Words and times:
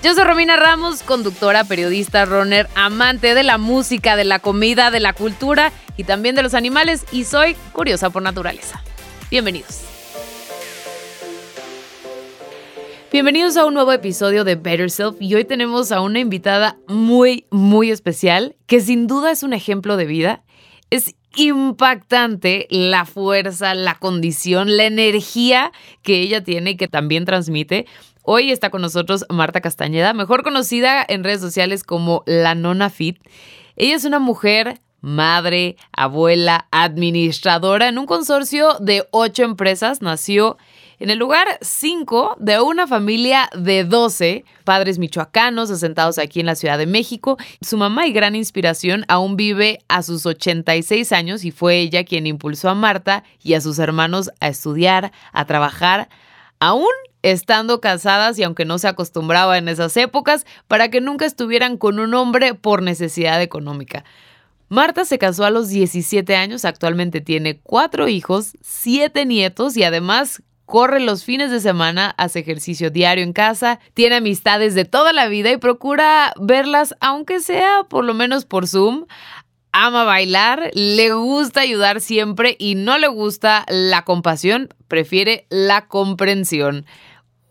Yo 0.00 0.14
soy 0.14 0.22
Romina 0.22 0.54
Ramos, 0.54 1.02
conductora, 1.02 1.64
periodista, 1.64 2.24
runner, 2.24 2.68
amante 2.76 3.34
de 3.34 3.42
la 3.42 3.58
música, 3.58 4.14
de 4.14 4.24
la 4.24 4.38
comida, 4.38 4.92
de 4.92 5.00
la 5.00 5.12
cultura 5.12 5.72
y 5.96 6.04
también 6.04 6.36
de 6.36 6.44
los 6.44 6.54
animales 6.54 7.04
y 7.10 7.24
soy 7.24 7.56
curiosa 7.72 8.08
por 8.10 8.22
naturaleza. 8.22 8.80
Bienvenidos. 9.28 9.82
Bienvenidos 13.10 13.56
a 13.56 13.64
un 13.64 13.74
nuevo 13.74 13.90
episodio 13.90 14.44
de 14.44 14.54
Better 14.54 14.88
Self 14.88 15.16
y 15.18 15.34
hoy 15.34 15.44
tenemos 15.44 15.90
a 15.90 16.00
una 16.00 16.20
invitada 16.20 16.76
muy, 16.86 17.46
muy 17.50 17.90
especial 17.90 18.54
que 18.66 18.80
sin 18.80 19.08
duda 19.08 19.32
es 19.32 19.42
un 19.42 19.52
ejemplo 19.52 19.96
de 19.96 20.06
vida. 20.06 20.44
Es 20.90 21.16
impactante 21.36 22.66
la 22.70 23.04
fuerza, 23.04 23.74
la 23.74 23.94
condición, 23.94 24.76
la 24.76 24.84
energía 24.84 25.72
que 26.02 26.20
ella 26.20 26.42
tiene 26.42 26.70
y 26.70 26.76
que 26.76 26.88
también 26.88 27.24
transmite. 27.24 27.86
Hoy 28.30 28.50
está 28.50 28.68
con 28.68 28.82
nosotros 28.82 29.24
Marta 29.30 29.62
Castañeda, 29.62 30.12
mejor 30.12 30.42
conocida 30.42 31.02
en 31.08 31.24
redes 31.24 31.40
sociales 31.40 31.82
como 31.82 32.24
La 32.26 32.54
Nona 32.54 32.90
Fit. 32.90 33.16
Ella 33.74 33.96
es 33.96 34.04
una 34.04 34.18
mujer, 34.18 34.82
madre, 35.00 35.76
abuela, 35.92 36.68
administradora 36.70 37.88
en 37.88 37.96
un 37.96 38.04
consorcio 38.04 38.74
de 38.80 39.08
ocho 39.12 39.44
empresas. 39.44 40.02
Nació 40.02 40.58
en 40.98 41.08
el 41.08 41.18
lugar 41.18 41.46
5 41.62 42.36
de 42.38 42.60
una 42.60 42.86
familia 42.86 43.48
de 43.56 43.84
12 43.84 44.44
padres 44.62 44.98
michoacanos 44.98 45.70
asentados 45.70 46.18
aquí 46.18 46.40
en 46.40 46.46
la 46.46 46.54
Ciudad 46.54 46.76
de 46.76 46.86
México. 46.86 47.38
Su 47.62 47.78
mamá 47.78 48.08
y 48.08 48.12
gran 48.12 48.36
inspiración 48.36 49.06
aún 49.08 49.38
vive 49.38 49.78
a 49.88 50.02
sus 50.02 50.26
86 50.26 51.12
años 51.12 51.46
y 51.46 51.50
fue 51.50 51.78
ella 51.78 52.04
quien 52.04 52.26
impulsó 52.26 52.68
a 52.68 52.74
Marta 52.74 53.24
y 53.42 53.54
a 53.54 53.62
sus 53.62 53.78
hermanos 53.78 54.30
a 54.40 54.48
estudiar, 54.48 55.12
a 55.32 55.46
trabajar, 55.46 56.10
aún 56.60 56.86
estando 57.22 57.80
casadas 57.80 58.38
y 58.38 58.44
aunque 58.44 58.64
no 58.64 58.78
se 58.78 58.88
acostumbraba 58.88 59.58
en 59.58 59.68
esas 59.68 59.96
épocas, 59.96 60.46
para 60.66 60.88
que 60.90 61.00
nunca 61.00 61.26
estuvieran 61.26 61.76
con 61.76 61.98
un 61.98 62.14
hombre 62.14 62.54
por 62.54 62.82
necesidad 62.82 63.42
económica. 63.42 64.04
Marta 64.68 65.04
se 65.04 65.18
casó 65.18 65.44
a 65.44 65.50
los 65.50 65.68
17 65.68 66.36
años, 66.36 66.64
actualmente 66.64 67.20
tiene 67.20 67.58
cuatro 67.58 68.06
hijos, 68.06 68.52
siete 68.60 69.24
nietos 69.24 69.76
y 69.76 69.82
además 69.82 70.42
corre 70.66 71.00
los 71.00 71.24
fines 71.24 71.50
de 71.50 71.60
semana, 71.60 72.14
hace 72.18 72.40
ejercicio 72.40 72.90
diario 72.90 73.24
en 73.24 73.32
casa, 73.32 73.80
tiene 73.94 74.16
amistades 74.16 74.74
de 74.74 74.84
toda 74.84 75.14
la 75.14 75.26
vida 75.26 75.50
y 75.50 75.56
procura 75.56 76.34
verlas, 76.38 76.94
aunque 77.00 77.40
sea 77.40 77.84
por 77.88 78.04
lo 78.04 78.12
menos 78.12 78.44
por 78.44 78.66
Zoom. 78.66 79.06
Ama 79.80 80.02
bailar, 80.02 80.72
le 80.74 81.12
gusta 81.12 81.60
ayudar 81.60 82.00
siempre 82.00 82.56
y 82.58 82.74
no 82.74 82.98
le 82.98 83.06
gusta 83.06 83.64
la 83.68 84.02
compasión, 84.02 84.74
prefiere 84.88 85.46
la 85.50 85.86
comprensión. 85.86 86.84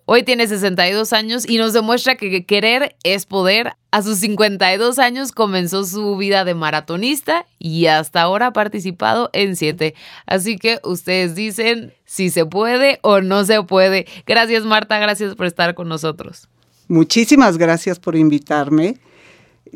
Hoy 0.03 0.23
tiene 0.23 0.45
62 0.45 1.13
años 1.13 1.47
y 1.47 1.57
nos 1.57 1.71
demuestra 1.71 2.17
que 2.17 2.45
querer 2.45 2.97
es 3.03 3.25
poder. 3.25 3.77
A 3.91 4.01
sus 4.01 4.17
52 4.17 4.99
años 4.99 5.31
comenzó 5.31 5.85
su 5.85 6.17
vida 6.17 6.43
de 6.43 6.53
maratonista 6.53 7.45
y 7.59 7.85
hasta 7.85 8.23
ahora 8.23 8.47
ha 8.47 8.51
participado 8.51 9.29
en 9.31 9.55
7. 9.55 9.95
Así 10.25 10.57
que 10.57 10.81
ustedes 10.83 11.33
dicen 11.33 11.93
si 12.03 12.29
se 12.29 12.45
puede 12.45 12.99
o 13.03 13.21
no 13.21 13.45
se 13.45 13.63
puede. 13.63 14.05
Gracias 14.25 14.65
Marta, 14.65 14.99
gracias 14.99 15.33
por 15.35 15.45
estar 15.45 15.75
con 15.75 15.87
nosotros. 15.87 16.49
Muchísimas 16.89 17.57
gracias 17.57 17.99
por 17.99 18.17
invitarme. 18.17 18.97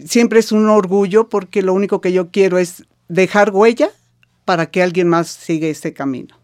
Siempre 0.07 0.39
es 0.39 0.51
un 0.51 0.69
orgullo 0.69 1.29
porque 1.29 1.61
lo 1.61 1.73
único 1.73 2.01
que 2.01 2.13
yo 2.13 2.29
quiero 2.29 2.57
es 2.57 2.85
dejar 3.07 3.51
huella 3.51 3.89
para 4.45 4.69
que 4.69 4.81
alguien 4.81 5.07
más 5.07 5.29
siga 5.29 5.67
este 5.67 5.93
camino. 5.93 6.35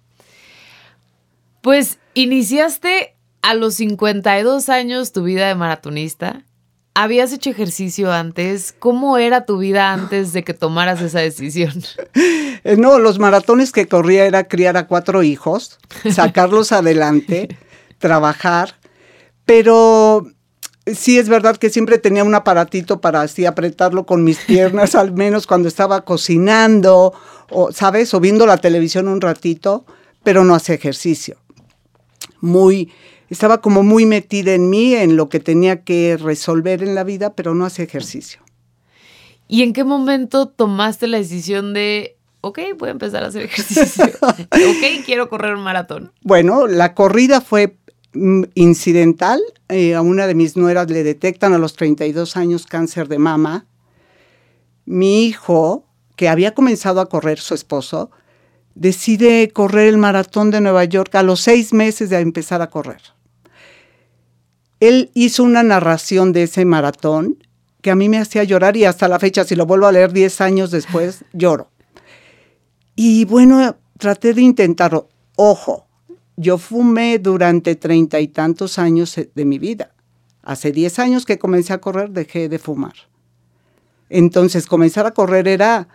Pues 1.62 2.00
iniciaste 2.13 3.16
a 3.41 3.53
los 3.53 3.75
52 3.75 4.69
años 4.69 5.12
tu 5.12 5.23
vida 5.23 5.47
de 5.47 5.56
maratonista. 5.56 6.44
¿Habías 6.94 7.31
hecho 7.31 7.51
ejercicio 7.51 8.12
antes? 8.12 8.73
¿Cómo 8.78 9.18
era 9.18 9.45
tu 9.45 9.59
vida 9.59 9.94
antes 9.94 10.34
de 10.34 10.44
que 10.44 10.53
tomaras 10.53 11.01
esa 11.01 11.19
decisión? 11.19 11.74
Eh, 12.63 12.75
no, 12.75 12.97
los 12.97 13.19
maratones 13.19 13.72
que 13.72 13.88
corría 13.88 14.25
era 14.25 14.47
criar 14.47 14.78
a 14.78 14.88
cuatro 14.88 15.22
hijos, 15.22 15.78
sacarlos 16.12 16.72
adelante, 16.72 17.56
trabajar, 18.00 18.75
pero 19.45 20.28
sí 20.96 21.18
es 21.18 21.30
verdad 21.30 21.58
que 21.58 21.70
siempre 21.70 21.98
tenía 21.98 22.24
un 22.24 22.36
aparatito 22.36 23.02
para 23.02 23.22
así 23.22 23.46
apretarlo 23.46 24.06
con 24.06 24.24
mis 24.24 24.38
piernas, 24.48 24.96
al 24.96 25.12
menos 25.12 25.48
cuando 25.48 25.68
estaba 25.68 26.02
cocinando, 26.02 27.14
o, 27.50 27.72
¿sabes? 27.72 28.14
O 28.14 28.20
viendo 28.20 28.46
la 28.46 28.58
televisión 28.58 29.08
un 29.08 29.22
ratito, 29.22 29.86
pero 30.24 30.44
no 30.44 30.56
hacía 30.56 30.75
ejercicio. 30.75 31.38
Muy, 32.42 32.92
estaba 33.30 33.62
como 33.62 33.84
muy 33.84 34.06
metida 34.06 34.53
en 34.53 34.70
mí, 34.70 34.94
en 34.94 35.16
lo 35.16 35.30
que 35.30 35.40
tenía 35.40 35.84
que 35.84 36.18
resolver 36.18 36.84
en 36.84 36.96
la 36.96 37.04
vida, 37.04 37.34
pero 37.34 37.56
no 37.56 37.66
hacía 37.66 37.86
ejercicio. 37.86 38.42
¿Y 39.48 39.64
en 39.64 39.74
qué 39.74 39.84
momento 39.84 40.48
tomaste 40.48 41.08
la 41.08 41.18
decisión 41.18 41.74
de, 41.74 42.18
ok, 42.42 42.59
voy 42.78 42.90
a 42.90 42.92
empezar 42.92 43.24
a 43.24 43.28
hacer 43.28 43.44
ejercicio? 43.44 44.06
ok, 44.22 45.06
quiero 45.06 45.30
correr 45.30 45.56
un 45.56 45.64
maratón. 45.64 46.12
Bueno, 46.22 46.68
la 46.68 46.94
corrida 46.94 47.42
fue 47.42 47.78
incidental. 48.13 49.41
Eh, 49.69 49.95
a 49.95 50.01
una 50.01 50.28
de 50.28 50.35
mis 50.35 50.57
nueras 50.57 50.90
le 50.90 51.03
detectan 51.03 51.53
a 51.53 51.57
los 51.57 51.75
32 51.75 52.38
años 52.38 52.66
cáncer 52.66 53.07
de 53.07 53.19
mama. 53.19 53.66
Mi 54.85 55.25
hijo, 55.25 55.85
que 56.16 56.29
había 56.29 56.53
comenzado 56.53 57.01
a 57.01 57.09
correr, 57.09 57.40
su 57.40 57.53
esposo, 57.53 58.12
decide 58.75 59.51
correr 59.51 59.90
el 59.90 59.97
maratón 59.97 60.51
de 60.51 60.62
Nueva 60.62 60.85
York 60.85 61.13
a 61.16 61.23
los 61.23 61.41
seis 61.41 61.73
meses 61.73 62.09
de 62.09 62.19
empezar 62.19 62.62
a 62.62 62.69
correr 62.69 63.01
él 64.79 65.12
hizo 65.13 65.44
una 65.44 65.63
narración 65.63 66.34
de 66.34 66.44
ese 66.44 66.66
maratón 66.66 67.44
que 67.81 67.91
a 67.91 67.95
mí 67.95 68.09
me 68.09 68.19
hacía 68.19 68.44
llorar 68.44 68.75
y 68.78 68.85
hasta 68.85 69.07
la 69.07 69.19
fecha, 69.19 69.44
si 69.44 69.56
lo 69.56 69.66
vuelvo 69.66 69.88
a 69.88 69.91
leer 69.91 70.12
10 70.12 70.41
años 70.41 70.72
después, 70.72 71.24
lloro. 71.34 71.69
Y 72.95 73.25
bueno, 73.25 73.78
traté 73.97 74.34
de 74.34 74.41
intentarlo. 74.41 75.09
Ojo, 75.35 75.87
yo 76.38 76.59
fumé 76.59 77.20
durante 77.20 77.75
treinta 77.75 78.20
y 78.20 78.28
tantos 78.28 78.80
años 78.80 79.20
de 79.34 79.46
mi 79.46 79.59
vida. 79.59 79.92
Hace 80.44 80.72
10 80.72 81.00
años 81.00 81.25
que 81.25 81.40
comencé 81.40 81.74
a 81.74 81.81
correr, 81.81 82.12
dejé 82.12 82.48
de 82.48 82.59
fumar. 82.59 82.94
Entonces, 84.09 84.68
comenzar 84.68 85.06
a 85.06 85.12
correr 85.12 85.48
era 85.48 85.90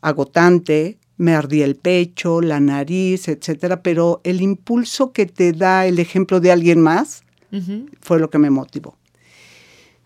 agotante, 0.00 0.98
me 1.16 1.34
ardía 1.34 1.64
el 1.64 1.74
pecho, 1.76 2.40
la 2.40 2.60
nariz, 2.60 3.28
etcétera, 3.28 3.82
pero 3.82 4.20
el 4.24 4.40
impulso 4.40 5.12
que 5.12 5.26
te 5.26 5.52
da 5.52 5.84
el 5.86 5.98
ejemplo 5.98 6.40
de 6.40 6.52
alguien 6.52 6.80
más 6.80 7.24
fue 8.00 8.20
lo 8.20 8.30
que 8.30 8.38
me 8.38 8.50
motivó. 8.50 8.97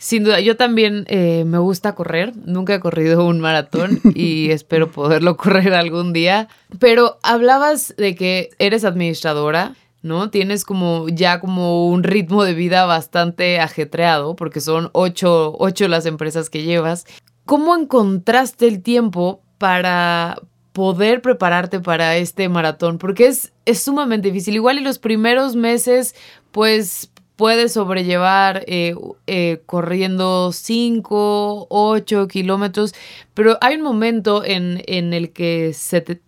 Sin 0.02 0.24
duda, 0.24 0.40
yo 0.40 0.56
también 0.56 1.04
eh, 1.06 1.44
me 1.46 1.58
gusta 1.58 1.94
correr. 1.94 2.32
Nunca 2.44 2.74
he 2.74 2.80
corrido 2.80 3.24
un 3.24 3.38
maratón 3.38 4.00
y 4.16 4.50
espero 4.50 4.90
poderlo 4.90 5.36
correr 5.36 5.74
algún 5.74 6.12
día. 6.12 6.48
Pero 6.80 7.20
hablabas 7.22 7.94
de 7.96 8.16
que 8.16 8.50
eres 8.58 8.84
administradora, 8.84 9.76
¿no? 10.02 10.28
Tienes 10.28 10.64
como 10.64 11.08
ya 11.08 11.38
como 11.38 11.86
un 11.86 12.02
ritmo 12.02 12.42
de 12.42 12.52
vida 12.52 12.84
bastante 12.84 13.60
ajetreado 13.60 14.34
porque 14.34 14.60
son 14.60 14.90
ocho, 14.92 15.54
ocho 15.60 15.86
las 15.86 16.04
empresas 16.04 16.50
que 16.50 16.64
llevas. 16.64 17.06
¿Cómo 17.46 17.76
encontraste 17.76 18.66
el 18.66 18.82
tiempo 18.82 19.40
para 19.58 20.36
poder 20.72 21.22
prepararte 21.22 21.78
para 21.78 22.16
este 22.16 22.48
maratón? 22.48 22.98
Porque 22.98 23.28
es, 23.28 23.52
es 23.66 23.84
sumamente 23.84 24.32
difícil. 24.32 24.56
Igual 24.56 24.80
y 24.80 24.82
los 24.82 24.98
primeros 24.98 25.54
meses, 25.54 26.16
pues 26.50 27.11
puedes 27.36 27.72
sobrellevar 27.72 28.64
eh, 28.66 28.94
eh, 29.26 29.62
corriendo 29.66 30.52
5, 30.52 31.66
8 31.70 32.28
kilómetros, 32.28 32.94
pero 33.34 33.58
hay 33.60 33.76
un 33.76 33.82
momento 33.82 34.44
en, 34.44 34.82
el 34.86 35.32
que 35.32 35.74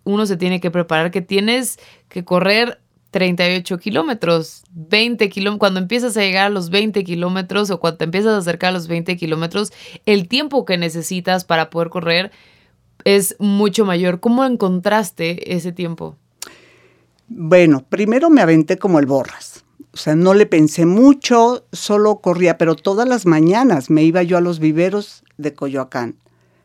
uno 0.05 0.27
se 0.27 0.37
tiene 0.37 0.61
que 0.61 0.71
preparar 0.71 1.11
que 1.11 1.23
tienes 1.23 1.79
que 2.09 2.25
correr 2.25 2.81
38 3.11 3.79
kilómetros, 3.79 4.65
20 4.73 5.29
kilómetros, 5.29 5.61
cuando 5.61 5.81
empiezas 5.81 6.17
a 6.17 6.21
llegar 6.21 6.47
a 6.47 6.51
los 6.51 6.71
20 6.71 7.05
kilómetros 7.05 7.71
o 7.71 7.79
cuando 7.79 7.99
te 7.99 8.05
empiezas 8.05 8.33
a 8.35 8.39
acercar 8.39 8.71
a 8.71 8.73
los 8.73 8.89
20 8.89 9.17
kilómetros, 9.17 9.73
el 10.07 10.27
tiempo 10.27 10.65
que 10.65 10.79
necesitas 10.79 11.45
para 11.45 11.71
poder 11.71 11.91
correr 11.91 12.33
es 13.05 13.37
mucho 13.39 13.85
mayor. 13.85 14.19
¿Cómo 14.19 14.45
encontraste 14.45 15.55
ese 15.55 15.71
tiempo? 15.71 16.17
Bueno, 17.29 17.85
primero 17.89 18.31
me 18.31 18.41
aventé 18.41 18.79
como 18.79 18.99
el 18.99 19.07
borras 19.07 19.64
o 19.95 19.97
sea, 19.97 20.17
no 20.17 20.35
le 20.35 20.45
pensé 20.47 20.87
mucho, 20.87 21.67
solo 21.71 22.17
corría, 22.17 22.59
pero 22.59 22.75
todas 22.75 23.07
las 23.07 23.27
mañanas 23.27 23.91
me 23.91 24.03
iba 24.03 24.25
yo 24.25 24.37
a 24.37 24.41
los 24.41 24.59
viveros 24.59 25.23
de 25.39 25.55
Coyoacán. 25.55 26.17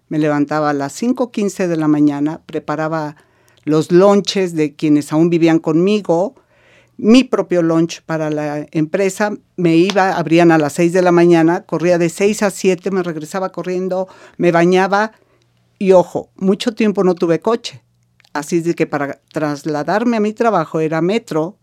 Me 0.07 0.17
levantaba 0.17 0.71
a 0.71 0.73
las 0.73 0.99
5.15 0.99 1.67
de 1.67 1.77
la 1.77 1.87
mañana, 1.87 2.41
preparaba 2.47 3.17
los 3.65 3.91
lunches 3.91 4.55
de 4.55 4.75
quienes 4.75 5.13
aún 5.13 5.29
vivían 5.29 5.59
conmigo, 5.59 6.33
mi 6.97 7.23
propio 7.23 7.61
lunch 7.61 8.01
para 8.01 8.31
la 8.31 8.65
empresa, 8.71 9.31
me 9.57 9.75
iba, 9.75 10.17
abrían 10.17 10.51
a 10.51 10.57
las 10.57 10.73
6 10.73 10.91
de 10.91 11.03
la 11.03 11.11
mañana, 11.11 11.67
corría 11.67 11.99
de 11.99 12.09
6 12.09 12.41
a 12.41 12.49
7, 12.49 12.89
me 12.89 13.03
regresaba 13.03 13.51
corriendo, 13.51 14.07
me 14.37 14.51
bañaba 14.51 15.11
y 15.77 15.91
ojo, 15.91 16.31
mucho 16.35 16.73
tiempo 16.73 17.03
no 17.03 17.13
tuve 17.13 17.39
coche. 17.41 17.83
Así 18.33 18.61
de 18.61 18.73
que 18.73 18.87
para 18.87 19.21
trasladarme 19.31 20.17
a 20.17 20.19
mi 20.19 20.33
trabajo 20.33 20.79
era 20.79 20.99
metro 21.01 21.59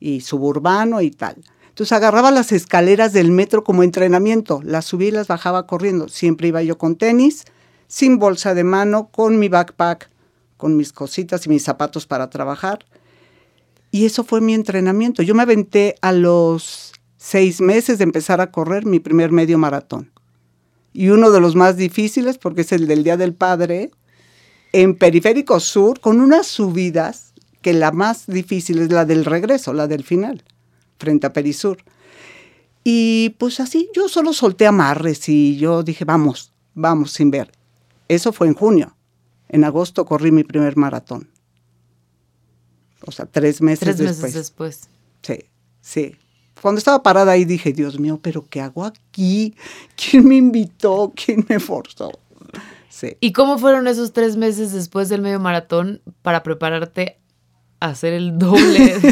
y 0.00 0.20
suburbano 0.20 1.00
y 1.00 1.10
tal. 1.10 1.36
Entonces 1.68 1.92
agarraba 1.92 2.30
las 2.30 2.52
escaleras 2.52 3.12
del 3.12 3.30
metro 3.30 3.62
como 3.62 3.82
entrenamiento, 3.82 4.62
las 4.64 4.86
subía 4.86 5.08
y 5.08 5.12
las 5.12 5.28
bajaba 5.28 5.66
corriendo. 5.66 6.08
Siempre 6.08 6.48
iba 6.48 6.62
yo 6.62 6.78
con 6.78 6.96
tenis, 6.96 7.44
sin 7.86 8.18
bolsa 8.18 8.54
de 8.54 8.64
mano, 8.64 9.10
con 9.10 9.38
mi 9.38 9.48
backpack, 9.48 10.10
con 10.56 10.76
mis 10.76 10.92
cositas 10.92 11.44
y 11.44 11.50
mis 11.50 11.62
zapatos 11.62 12.06
para 12.06 12.30
trabajar. 12.30 12.86
Y 13.90 14.06
eso 14.06 14.24
fue 14.24 14.40
mi 14.40 14.54
entrenamiento. 14.54 15.22
Yo 15.22 15.34
me 15.34 15.42
aventé 15.42 15.96
a 16.00 16.12
los 16.12 16.92
seis 17.18 17.60
meses 17.60 17.98
de 17.98 18.04
empezar 18.04 18.40
a 18.40 18.50
correr 18.50 18.86
mi 18.86 19.00
primer 19.00 19.30
medio 19.30 19.58
maratón. 19.58 20.10
Y 20.92 21.10
uno 21.10 21.30
de 21.30 21.40
los 21.40 21.56
más 21.56 21.76
difíciles, 21.76 22.38
porque 22.38 22.62
es 22.62 22.72
el 22.72 22.86
del 22.86 23.04
Día 23.04 23.18
del 23.18 23.34
Padre, 23.34 23.90
en 24.72 24.94
Periférico 24.94 25.60
Sur, 25.60 26.00
con 26.00 26.20
unas 26.20 26.46
subidas 26.46 27.34
que 27.66 27.72
la 27.72 27.90
más 27.90 28.28
difícil 28.28 28.78
es 28.78 28.92
la 28.92 29.04
del 29.04 29.24
regreso, 29.24 29.72
la 29.72 29.88
del 29.88 30.04
final, 30.04 30.44
frente 31.00 31.26
a 31.26 31.32
Perisur. 31.32 31.78
Y 32.84 33.30
pues 33.40 33.58
así, 33.58 33.90
yo 33.92 34.08
solo 34.08 34.32
solté 34.32 34.68
amarres 34.68 35.28
y 35.28 35.56
yo 35.56 35.82
dije, 35.82 36.04
vamos, 36.04 36.52
vamos 36.74 37.10
sin 37.10 37.32
ver. 37.32 37.50
Eso 38.06 38.32
fue 38.32 38.46
en 38.46 38.54
junio. 38.54 38.96
En 39.48 39.64
agosto 39.64 40.06
corrí 40.06 40.30
mi 40.30 40.44
primer 40.44 40.76
maratón. 40.76 41.28
O 43.04 43.10
sea, 43.10 43.26
tres 43.26 43.60
meses 43.60 43.80
Tres 43.80 43.98
después. 43.98 44.22
meses 44.22 44.34
después. 44.34 44.88
Sí, 45.22 45.38
sí. 45.80 46.16
Cuando 46.62 46.78
estaba 46.78 47.02
parada 47.02 47.32
ahí 47.32 47.44
dije, 47.44 47.72
Dios 47.72 47.98
mío, 47.98 48.20
pero 48.22 48.46
¿qué 48.48 48.60
hago 48.60 48.84
aquí? 48.84 49.56
¿Quién 49.96 50.28
me 50.28 50.36
invitó? 50.36 51.12
¿Quién 51.16 51.44
me 51.48 51.58
forzó? 51.58 52.12
Sí. 52.90 53.16
¿Y 53.18 53.32
cómo 53.32 53.58
fueron 53.58 53.88
esos 53.88 54.12
tres 54.12 54.36
meses 54.36 54.70
después 54.72 55.08
del 55.08 55.20
medio 55.20 55.40
maratón 55.40 56.00
para 56.22 56.44
prepararte 56.44 57.18
hacer 57.90 58.12
el 58.12 58.38
doble? 58.38 58.94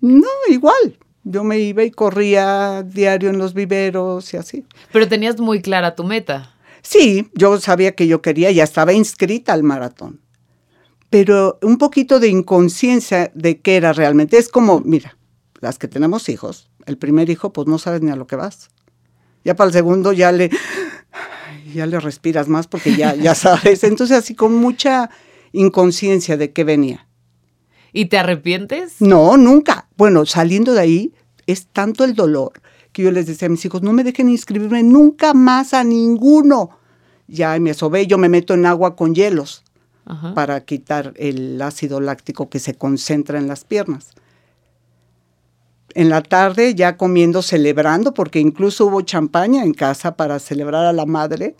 No, 0.00 0.28
igual. 0.50 0.98
Yo 1.24 1.44
me 1.44 1.58
iba 1.58 1.82
y 1.82 1.90
corría 1.90 2.82
diario 2.82 3.30
en 3.30 3.38
los 3.38 3.54
viveros 3.54 4.34
y 4.34 4.36
así. 4.36 4.66
Pero 4.92 5.08
tenías 5.08 5.40
muy 5.40 5.62
clara 5.62 5.94
tu 5.94 6.04
meta. 6.04 6.54
Sí, 6.82 7.30
yo 7.32 7.58
sabía 7.58 7.94
que 7.94 8.06
yo 8.06 8.20
quería, 8.20 8.50
ya 8.50 8.62
estaba 8.62 8.92
inscrita 8.92 9.54
al 9.54 9.62
maratón. 9.62 10.20
Pero 11.08 11.58
un 11.62 11.78
poquito 11.78 12.20
de 12.20 12.28
inconsciencia 12.28 13.32
de 13.34 13.60
qué 13.60 13.76
era 13.76 13.94
realmente. 13.94 14.36
Es 14.36 14.50
como, 14.50 14.80
mira, 14.80 15.16
las 15.60 15.78
que 15.78 15.88
tenemos 15.88 16.28
hijos, 16.28 16.68
el 16.84 16.98
primer 16.98 17.30
hijo, 17.30 17.54
pues 17.54 17.66
no 17.66 17.78
sabes 17.78 18.02
ni 18.02 18.10
a 18.10 18.16
lo 18.16 18.26
que 18.26 18.36
vas. 18.36 18.68
Ya 19.44 19.56
para 19.56 19.68
el 19.68 19.72
segundo 19.72 20.12
ya 20.12 20.30
le, 20.30 20.50
ya 21.74 21.86
le 21.86 22.00
respiras 22.00 22.48
más 22.48 22.66
porque 22.66 22.94
ya, 22.96 23.14
ya 23.14 23.34
sabes. 23.34 23.82
Entonces 23.84 24.18
así 24.18 24.34
con 24.34 24.54
mucha 24.54 25.08
inconsciencia 25.52 26.36
de 26.36 26.52
qué 26.52 26.64
venía. 26.64 27.08
¿Y 27.94 28.06
te 28.06 28.18
arrepientes? 28.18 29.00
No, 29.00 29.36
nunca. 29.36 29.86
Bueno, 29.96 30.26
saliendo 30.26 30.74
de 30.74 30.80
ahí, 30.80 31.12
es 31.46 31.68
tanto 31.68 32.02
el 32.02 32.14
dolor 32.14 32.52
que 32.90 33.02
yo 33.02 33.12
les 33.12 33.26
decía 33.26 33.46
a 33.46 33.50
mis 33.50 33.64
hijos, 33.64 33.82
no 33.82 33.92
me 33.92 34.02
dejen 34.02 34.28
inscribirme 34.28 34.82
nunca 34.82 35.32
más 35.32 35.74
a 35.74 35.84
ninguno. 35.84 36.70
Ya 37.28 37.58
me 37.60 37.70
asobé, 37.70 38.06
yo 38.06 38.18
me 38.18 38.28
meto 38.28 38.54
en 38.54 38.66
agua 38.66 38.96
con 38.96 39.14
hielos 39.14 39.62
Ajá. 40.06 40.34
para 40.34 40.60
quitar 40.64 41.14
el 41.16 41.62
ácido 41.62 42.00
láctico 42.00 42.50
que 42.50 42.58
se 42.58 42.74
concentra 42.74 43.38
en 43.38 43.46
las 43.46 43.64
piernas. 43.64 44.10
En 45.94 46.08
la 46.08 46.22
tarde 46.22 46.74
ya 46.74 46.96
comiendo, 46.96 47.42
celebrando, 47.42 48.12
porque 48.12 48.40
incluso 48.40 48.86
hubo 48.86 49.02
champaña 49.02 49.62
en 49.62 49.72
casa 49.72 50.16
para 50.16 50.40
celebrar 50.40 50.84
a 50.84 50.92
la 50.92 51.06
madre. 51.06 51.54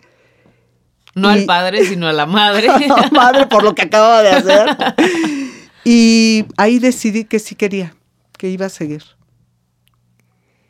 No 1.15 1.29
al 1.29 1.45
padre, 1.45 1.85
sino 1.85 2.07
a 2.07 2.13
la 2.13 2.25
madre. 2.25 2.67
madre 3.13 3.47
por 3.47 3.63
lo 3.63 3.73
que 3.73 3.83
acaba 3.83 4.21
de 4.21 4.29
hacer. 4.29 4.77
Y 5.85 6.45
ahí 6.57 6.79
decidí 6.79 7.25
que 7.25 7.39
sí 7.39 7.55
quería, 7.55 7.95
que 8.37 8.49
iba 8.49 8.65
a 8.65 8.69
seguir. 8.69 9.03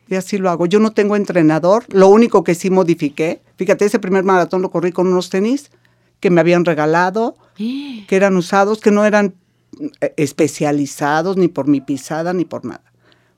Y 0.08 0.14
así 0.14 0.38
lo 0.38 0.50
hago. 0.50 0.66
Yo 0.66 0.78
no 0.78 0.92
tengo 0.92 1.16
entrenador, 1.16 1.84
lo 1.88 2.08
único 2.08 2.44
que 2.44 2.54
sí 2.54 2.70
modifiqué, 2.70 3.42
fíjate, 3.56 3.86
ese 3.86 3.98
primer 3.98 4.22
maratón 4.22 4.62
lo 4.62 4.70
corrí 4.70 4.92
con 4.92 5.08
unos 5.08 5.30
tenis 5.30 5.70
que 6.20 6.30
me 6.30 6.40
habían 6.40 6.64
regalado, 6.64 7.36
que 7.56 8.06
eran 8.16 8.36
usados, 8.36 8.80
que 8.80 8.90
no 8.90 9.04
eran 9.04 9.34
eh, 10.00 10.12
especializados 10.18 11.36
ni 11.38 11.48
por 11.48 11.66
mi 11.66 11.80
pisada 11.80 12.32
ni 12.34 12.44
por 12.44 12.64
nada. 12.64 12.84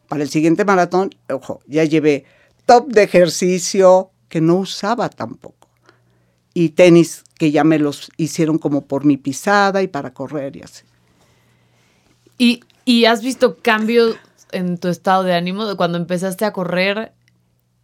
Para 0.08 0.24
el 0.24 0.28
siguiente 0.30 0.64
maratón, 0.64 1.10
ojo, 1.30 1.60
ya 1.66 1.84
llevé 1.84 2.24
top 2.66 2.88
de 2.88 3.04
ejercicio 3.04 4.10
que 4.28 4.40
no 4.40 4.56
usaba 4.56 5.08
tampoco 5.08 5.68
y 6.54 6.70
tenis 6.70 7.22
que 7.38 7.52
ya 7.52 7.62
me 7.62 7.78
los 7.78 8.10
hicieron 8.16 8.58
como 8.58 8.86
por 8.86 9.04
mi 9.04 9.16
pisada 9.16 9.80
y 9.80 9.86
para 9.86 10.12
correr 10.12 10.56
y 10.56 10.62
así. 10.62 10.87
¿Y, 12.38 12.60
y 12.84 13.04
has 13.04 13.22
visto 13.22 13.56
cambios 13.60 14.16
en 14.52 14.78
tu 14.78 14.88
estado 14.88 15.24
de 15.24 15.34
ánimo 15.34 15.66
de 15.66 15.76
cuando 15.76 15.98
empezaste 15.98 16.44
a 16.44 16.52
correr? 16.52 17.12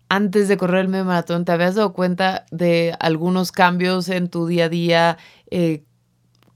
Antes 0.09 0.49
de 0.49 0.57
correr 0.57 0.83
el 0.83 0.89
medio 0.89 1.05
maratón, 1.05 1.45
¿te 1.45 1.53
habías 1.53 1.75
dado 1.75 1.93
cuenta 1.93 2.47
de 2.51 2.95
algunos 3.01 3.53
cambios 3.53 4.09
en 4.09 4.29
tu 4.29 4.47
día 4.47 4.67
a 4.67 4.69
día? 4.69 5.19
Eh, 5.51 5.83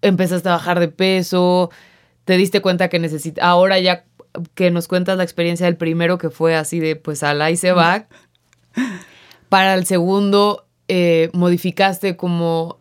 ¿Empezaste 0.01 0.49
a 0.49 0.53
bajar 0.53 0.79
de 0.79 0.89
peso? 0.89 1.71
¿Te 2.25 2.37
diste 2.37 2.63
cuenta 2.63 2.89
que 2.89 3.01
necesitas... 3.01 3.45
Ahora 3.45 3.81
ya 3.81 4.05
que 4.55 4.71
nos 4.71 4.87
cuentas 4.89 5.17
la 5.17 5.25
experiencia 5.25 5.67
del 5.67 5.77
primero 5.77 6.19
que 6.19 6.31
fue 6.31 6.55
así 6.55 6.79
de 6.79 6.97
pues 6.97 7.23
al 7.23 7.43
ahí 7.43 7.57
se 7.57 7.73
va. 7.73 8.07
Para 9.49 9.75
el 9.75 9.87
segundo, 9.87 10.67
eh, 10.89 11.31
modificaste 11.33 12.17
como 12.17 12.78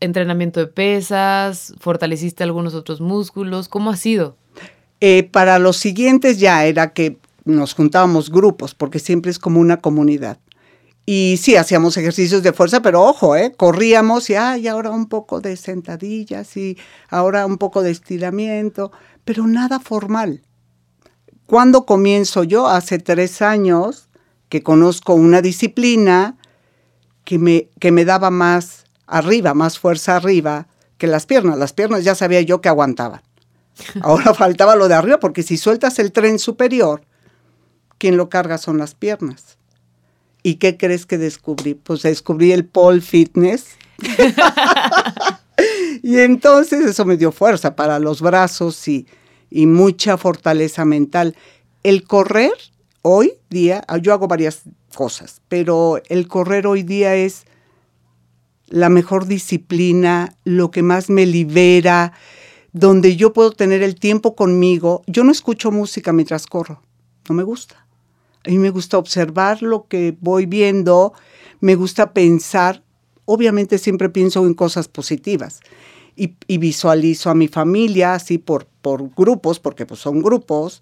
entrenamiento 0.00 0.60
de 0.60 0.66
pesas, 0.66 1.74
fortaleciste 1.78 2.44
algunos 2.44 2.74
otros 2.74 3.00
músculos. 3.00 3.68
¿Cómo 3.68 3.90
ha 3.90 3.96
sido? 3.96 4.36
Eh, 5.00 5.24
para 5.24 5.58
los 5.58 5.76
siguientes 5.76 6.38
ya 6.38 6.64
era 6.64 6.92
que 6.92 7.18
nos 7.44 7.74
juntábamos 7.74 8.30
grupos, 8.30 8.74
porque 8.74 8.98
siempre 8.98 9.30
es 9.30 9.38
como 9.38 9.60
una 9.60 9.78
comunidad. 9.78 10.38
Y 11.06 11.38
sí, 11.40 11.56
hacíamos 11.56 11.96
ejercicios 11.96 12.42
de 12.42 12.52
fuerza, 12.52 12.82
pero 12.82 13.02
ojo, 13.02 13.34
¿eh? 13.34 13.54
corríamos 13.56 14.28
y, 14.28 14.34
ay, 14.34 14.68
ahora 14.68 14.90
un 14.90 15.06
poco 15.06 15.40
de 15.40 15.56
sentadillas 15.56 16.54
y 16.58 16.76
ahora 17.08 17.46
un 17.46 17.56
poco 17.56 17.82
de 17.82 17.90
estiramiento, 17.90 18.92
pero 19.24 19.46
nada 19.46 19.80
formal. 19.80 20.42
¿Cuándo 21.46 21.86
comienzo 21.86 22.44
yo? 22.44 22.68
Hace 22.68 22.98
tres 22.98 23.40
años 23.40 24.10
que 24.50 24.62
conozco 24.62 25.14
una 25.14 25.40
disciplina 25.40 26.36
que 27.24 27.38
me, 27.38 27.70
que 27.80 27.90
me 27.90 28.04
daba 28.04 28.30
más 28.30 28.84
arriba, 29.08 29.54
más 29.54 29.78
fuerza 29.78 30.16
arriba 30.16 30.68
que 30.98 31.06
las 31.06 31.26
piernas. 31.26 31.58
Las 31.58 31.72
piernas 31.72 32.04
ya 32.04 32.14
sabía 32.14 32.42
yo 32.42 32.60
que 32.60 32.68
aguantaban. 32.68 33.22
Ahora 34.02 34.34
faltaba 34.34 34.76
lo 34.76 34.88
de 34.88 34.94
arriba, 34.94 35.18
porque 35.18 35.42
si 35.42 35.56
sueltas 35.56 35.98
el 35.98 36.12
tren 36.12 36.38
superior, 36.38 37.02
quien 37.96 38.16
lo 38.16 38.28
carga 38.28 38.58
son 38.58 38.78
las 38.78 38.94
piernas. 38.94 39.56
¿Y 40.42 40.56
qué 40.56 40.76
crees 40.76 41.06
que 41.06 41.18
descubrí? 41.18 41.74
Pues 41.74 42.02
descubrí 42.02 42.52
el 42.52 42.64
pole 42.64 43.00
fitness. 43.00 43.66
y 46.02 46.18
entonces 46.18 46.86
eso 46.86 47.04
me 47.04 47.16
dio 47.16 47.32
fuerza 47.32 47.74
para 47.74 47.98
los 47.98 48.22
brazos 48.22 48.86
y, 48.86 49.06
y 49.50 49.66
mucha 49.66 50.16
fortaleza 50.16 50.84
mental. 50.84 51.34
El 51.82 52.04
correr 52.04 52.52
hoy 53.02 53.34
día, 53.50 53.84
yo 54.00 54.12
hago 54.12 54.28
varias 54.28 54.62
cosas, 54.94 55.40
pero 55.48 56.00
el 56.08 56.28
correr 56.28 56.66
hoy 56.66 56.82
día 56.82 57.16
es 57.16 57.44
la 58.68 58.88
mejor 58.88 59.26
disciplina, 59.26 60.34
lo 60.44 60.70
que 60.70 60.82
más 60.82 61.10
me 61.10 61.26
libera, 61.26 62.12
donde 62.72 63.16
yo 63.16 63.32
puedo 63.32 63.52
tener 63.52 63.82
el 63.82 63.94
tiempo 63.94 64.36
conmigo. 64.36 65.02
Yo 65.06 65.24
no 65.24 65.32
escucho 65.32 65.70
música 65.70 66.12
mientras 66.12 66.46
corro, 66.46 66.82
no 67.28 67.34
me 67.34 67.42
gusta. 67.42 67.86
A 68.46 68.50
mí 68.50 68.58
me 68.58 68.70
gusta 68.70 68.98
observar 68.98 69.62
lo 69.62 69.88
que 69.88 70.16
voy 70.20 70.46
viendo, 70.46 71.12
me 71.60 71.74
gusta 71.74 72.12
pensar, 72.12 72.82
obviamente 73.24 73.78
siempre 73.78 74.08
pienso 74.08 74.46
en 74.46 74.54
cosas 74.54 74.88
positivas 74.88 75.60
y, 76.18 76.58
visualizo 76.58 77.30
a 77.30 77.34
mi 77.34 77.48
familia 77.48 78.14
así 78.14 78.38
por, 78.38 78.66
por 78.82 79.14
grupos, 79.14 79.60
porque 79.60 79.86
pues 79.86 80.00
son 80.00 80.22
grupos, 80.22 80.80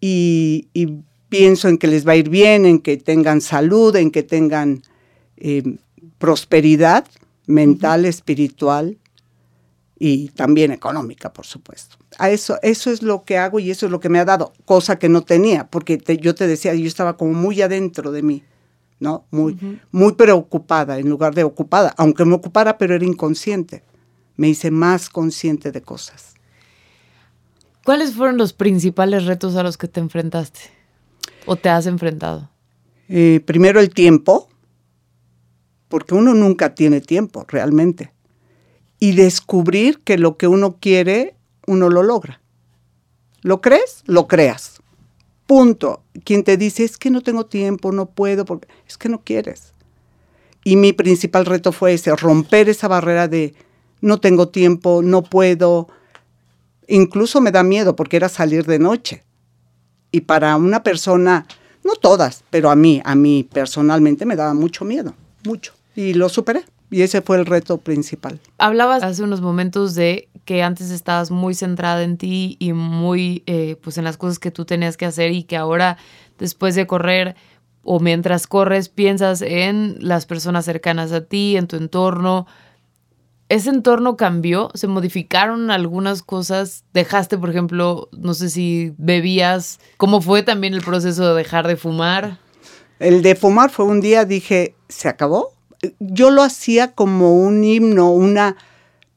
y, 0.00 0.68
y, 0.72 0.98
pienso 1.28 1.68
en 1.68 1.78
que 1.78 1.86
les 1.86 2.06
va 2.06 2.12
a 2.12 2.16
ir 2.16 2.28
bien, 2.28 2.66
en 2.66 2.78
que 2.78 2.98
tengan 2.98 3.40
salud, 3.40 3.96
en 3.96 4.10
que 4.10 4.22
tengan 4.22 4.82
eh, 5.38 5.62
prosperidad 6.22 7.04
mental, 7.48 8.04
espiritual 8.04 8.96
y 9.98 10.28
también 10.28 10.70
económica, 10.70 11.32
por 11.32 11.46
supuesto. 11.46 11.96
A 12.16 12.30
eso, 12.30 12.60
eso 12.62 12.92
es 12.92 13.02
lo 13.02 13.24
que 13.24 13.38
hago 13.38 13.58
y 13.58 13.72
eso 13.72 13.86
es 13.86 13.92
lo 13.92 13.98
que 13.98 14.08
me 14.08 14.20
ha 14.20 14.24
dado, 14.24 14.52
cosa 14.64 15.00
que 15.00 15.08
no 15.08 15.22
tenía, 15.22 15.66
porque 15.66 15.98
te, 15.98 16.18
yo 16.18 16.36
te 16.36 16.46
decía, 16.46 16.76
yo 16.76 16.86
estaba 16.86 17.16
como 17.16 17.32
muy 17.32 17.60
adentro 17.60 18.12
de 18.12 18.22
mí. 18.22 18.44
¿no? 19.00 19.26
Muy, 19.32 19.80
muy 19.90 20.12
preocupada 20.12 21.00
en 21.00 21.08
lugar 21.08 21.34
de 21.34 21.42
ocupada, 21.42 21.92
aunque 21.96 22.24
me 22.24 22.34
ocupara, 22.34 22.78
pero 22.78 22.94
era 22.94 23.04
inconsciente. 23.04 23.82
Me 24.36 24.48
hice 24.48 24.70
más 24.70 25.10
consciente 25.10 25.72
de 25.72 25.82
cosas. 25.82 26.34
¿Cuáles 27.84 28.14
fueron 28.14 28.36
los 28.36 28.52
principales 28.52 29.24
retos 29.24 29.56
a 29.56 29.64
los 29.64 29.76
que 29.76 29.88
te 29.88 29.98
enfrentaste 29.98 30.60
o 31.46 31.56
te 31.56 31.68
has 31.68 31.86
enfrentado? 31.86 32.48
Eh, 33.08 33.42
primero 33.44 33.80
el 33.80 33.90
tiempo, 33.90 34.48
porque 35.92 36.14
uno 36.14 36.32
nunca 36.32 36.74
tiene 36.74 37.02
tiempo 37.02 37.44
realmente. 37.46 38.14
Y 38.98 39.12
descubrir 39.12 39.98
que 39.98 40.16
lo 40.16 40.38
que 40.38 40.46
uno 40.46 40.78
quiere, 40.80 41.36
uno 41.66 41.90
lo 41.90 42.02
logra. 42.02 42.40
¿Lo 43.42 43.60
crees? 43.60 44.02
Lo 44.06 44.26
creas. 44.26 44.80
Punto. 45.46 46.02
Quien 46.24 46.44
te 46.44 46.56
dice, 46.56 46.84
es 46.84 46.96
que 46.96 47.10
no 47.10 47.20
tengo 47.20 47.44
tiempo, 47.44 47.92
no 47.92 48.06
puedo, 48.06 48.46
porque 48.46 48.68
es 48.88 48.96
que 48.96 49.10
no 49.10 49.20
quieres. 49.22 49.74
Y 50.64 50.76
mi 50.76 50.94
principal 50.94 51.44
reto 51.44 51.72
fue 51.72 51.92
ese, 51.92 52.16
romper 52.16 52.70
esa 52.70 52.88
barrera 52.88 53.28
de 53.28 53.54
no 54.00 54.18
tengo 54.18 54.48
tiempo, 54.48 55.02
no 55.02 55.22
puedo. 55.22 55.88
Incluso 56.88 57.42
me 57.42 57.52
da 57.52 57.62
miedo 57.62 57.96
porque 57.96 58.16
era 58.16 58.30
salir 58.30 58.64
de 58.64 58.78
noche. 58.78 59.24
Y 60.10 60.22
para 60.22 60.56
una 60.56 60.82
persona, 60.82 61.46
no 61.84 61.96
todas, 61.96 62.44
pero 62.48 62.70
a 62.70 62.76
mí, 62.76 63.02
a 63.04 63.14
mí 63.14 63.46
personalmente 63.52 64.24
me 64.24 64.36
daba 64.36 64.54
mucho 64.54 64.86
miedo, 64.86 65.12
mucho. 65.44 65.74
Y 65.94 66.14
lo 66.14 66.28
superé. 66.28 66.64
Y 66.90 67.02
ese 67.02 67.22
fue 67.22 67.38
el 67.38 67.46
reto 67.46 67.78
principal. 67.78 68.38
Hablabas 68.58 69.02
hace 69.02 69.22
unos 69.22 69.40
momentos 69.40 69.94
de 69.94 70.28
que 70.44 70.62
antes 70.62 70.90
estabas 70.90 71.30
muy 71.30 71.54
centrada 71.54 72.02
en 72.02 72.18
ti 72.18 72.56
y 72.58 72.74
muy 72.74 73.42
eh, 73.46 73.76
pues 73.82 73.96
en 73.96 74.04
las 74.04 74.18
cosas 74.18 74.38
que 74.38 74.50
tú 74.50 74.66
tenías 74.66 74.96
que 74.96 75.06
hacer 75.06 75.32
y 75.32 75.44
que 75.44 75.56
ahora 75.56 75.96
después 76.38 76.74
de 76.74 76.86
correr 76.86 77.34
o 77.82 77.98
mientras 78.00 78.46
corres 78.46 78.88
piensas 78.88 79.42
en 79.42 79.96
las 80.00 80.26
personas 80.26 80.64
cercanas 80.64 81.12
a 81.12 81.22
ti, 81.22 81.56
en 81.56 81.66
tu 81.66 81.76
entorno. 81.76 82.46
¿Ese 83.48 83.70
entorno 83.70 84.16
cambió? 84.16 84.70
¿Se 84.74 84.86
modificaron 84.86 85.70
algunas 85.70 86.22
cosas? 86.22 86.84
¿Dejaste, 86.94 87.36
por 87.38 87.50
ejemplo, 87.50 88.08
no 88.12 88.34
sé 88.34 88.48
si 88.50 88.94
bebías? 88.98 89.78
¿Cómo 89.96 90.20
fue 90.20 90.42
también 90.42 90.74
el 90.74 90.82
proceso 90.82 91.28
de 91.28 91.42
dejar 91.42 91.66
de 91.66 91.76
fumar? 91.76 92.38
El 92.98 93.22
de 93.22 93.34
fumar 93.34 93.70
fue 93.70 93.84
un 93.84 94.00
día, 94.00 94.24
dije, 94.24 94.76
¿se 94.88 95.08
acabó? 95.08 95.51
Yo 95.98 96.30
lo 96.30 96.42
hacía 96.42 96.94
como 96.94 97.36
un 97.36 97.64
himno, 97.64 98.12
una 98.12 98.56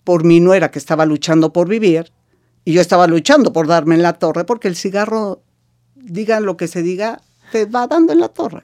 por 0.04 0.24
mi 0.24 0.40
nuera 0.40 0.72
que 0.72 0.80
estaba 0.80 1.06
luchando 1.06 1.54
por 1.54 1.68
vivir 1.68 2.12
y 2.64 2.74
yo 2.74 2.82
estaba 2.82 3.08
luchando 3.08 3.54
por 3.54 3.68
darme 3.68 3.96
en 3.96 4.02
la 4.02 4.14
torre 4.14 4.44
porque 4.44 4.68
el 4.68 4.76
cigarro, 4.76 5.44
digan 5.96 6.46
lo 6.46 6.58
que 6.58 6.68
se 6.68 6.82
diga, 6.82 7.22
te 7.52 7.66
va 7.66 7.88
dando 7.88 8.14
en 8.14 8.20
la 8.20 8.30
torre. 8.30 8.64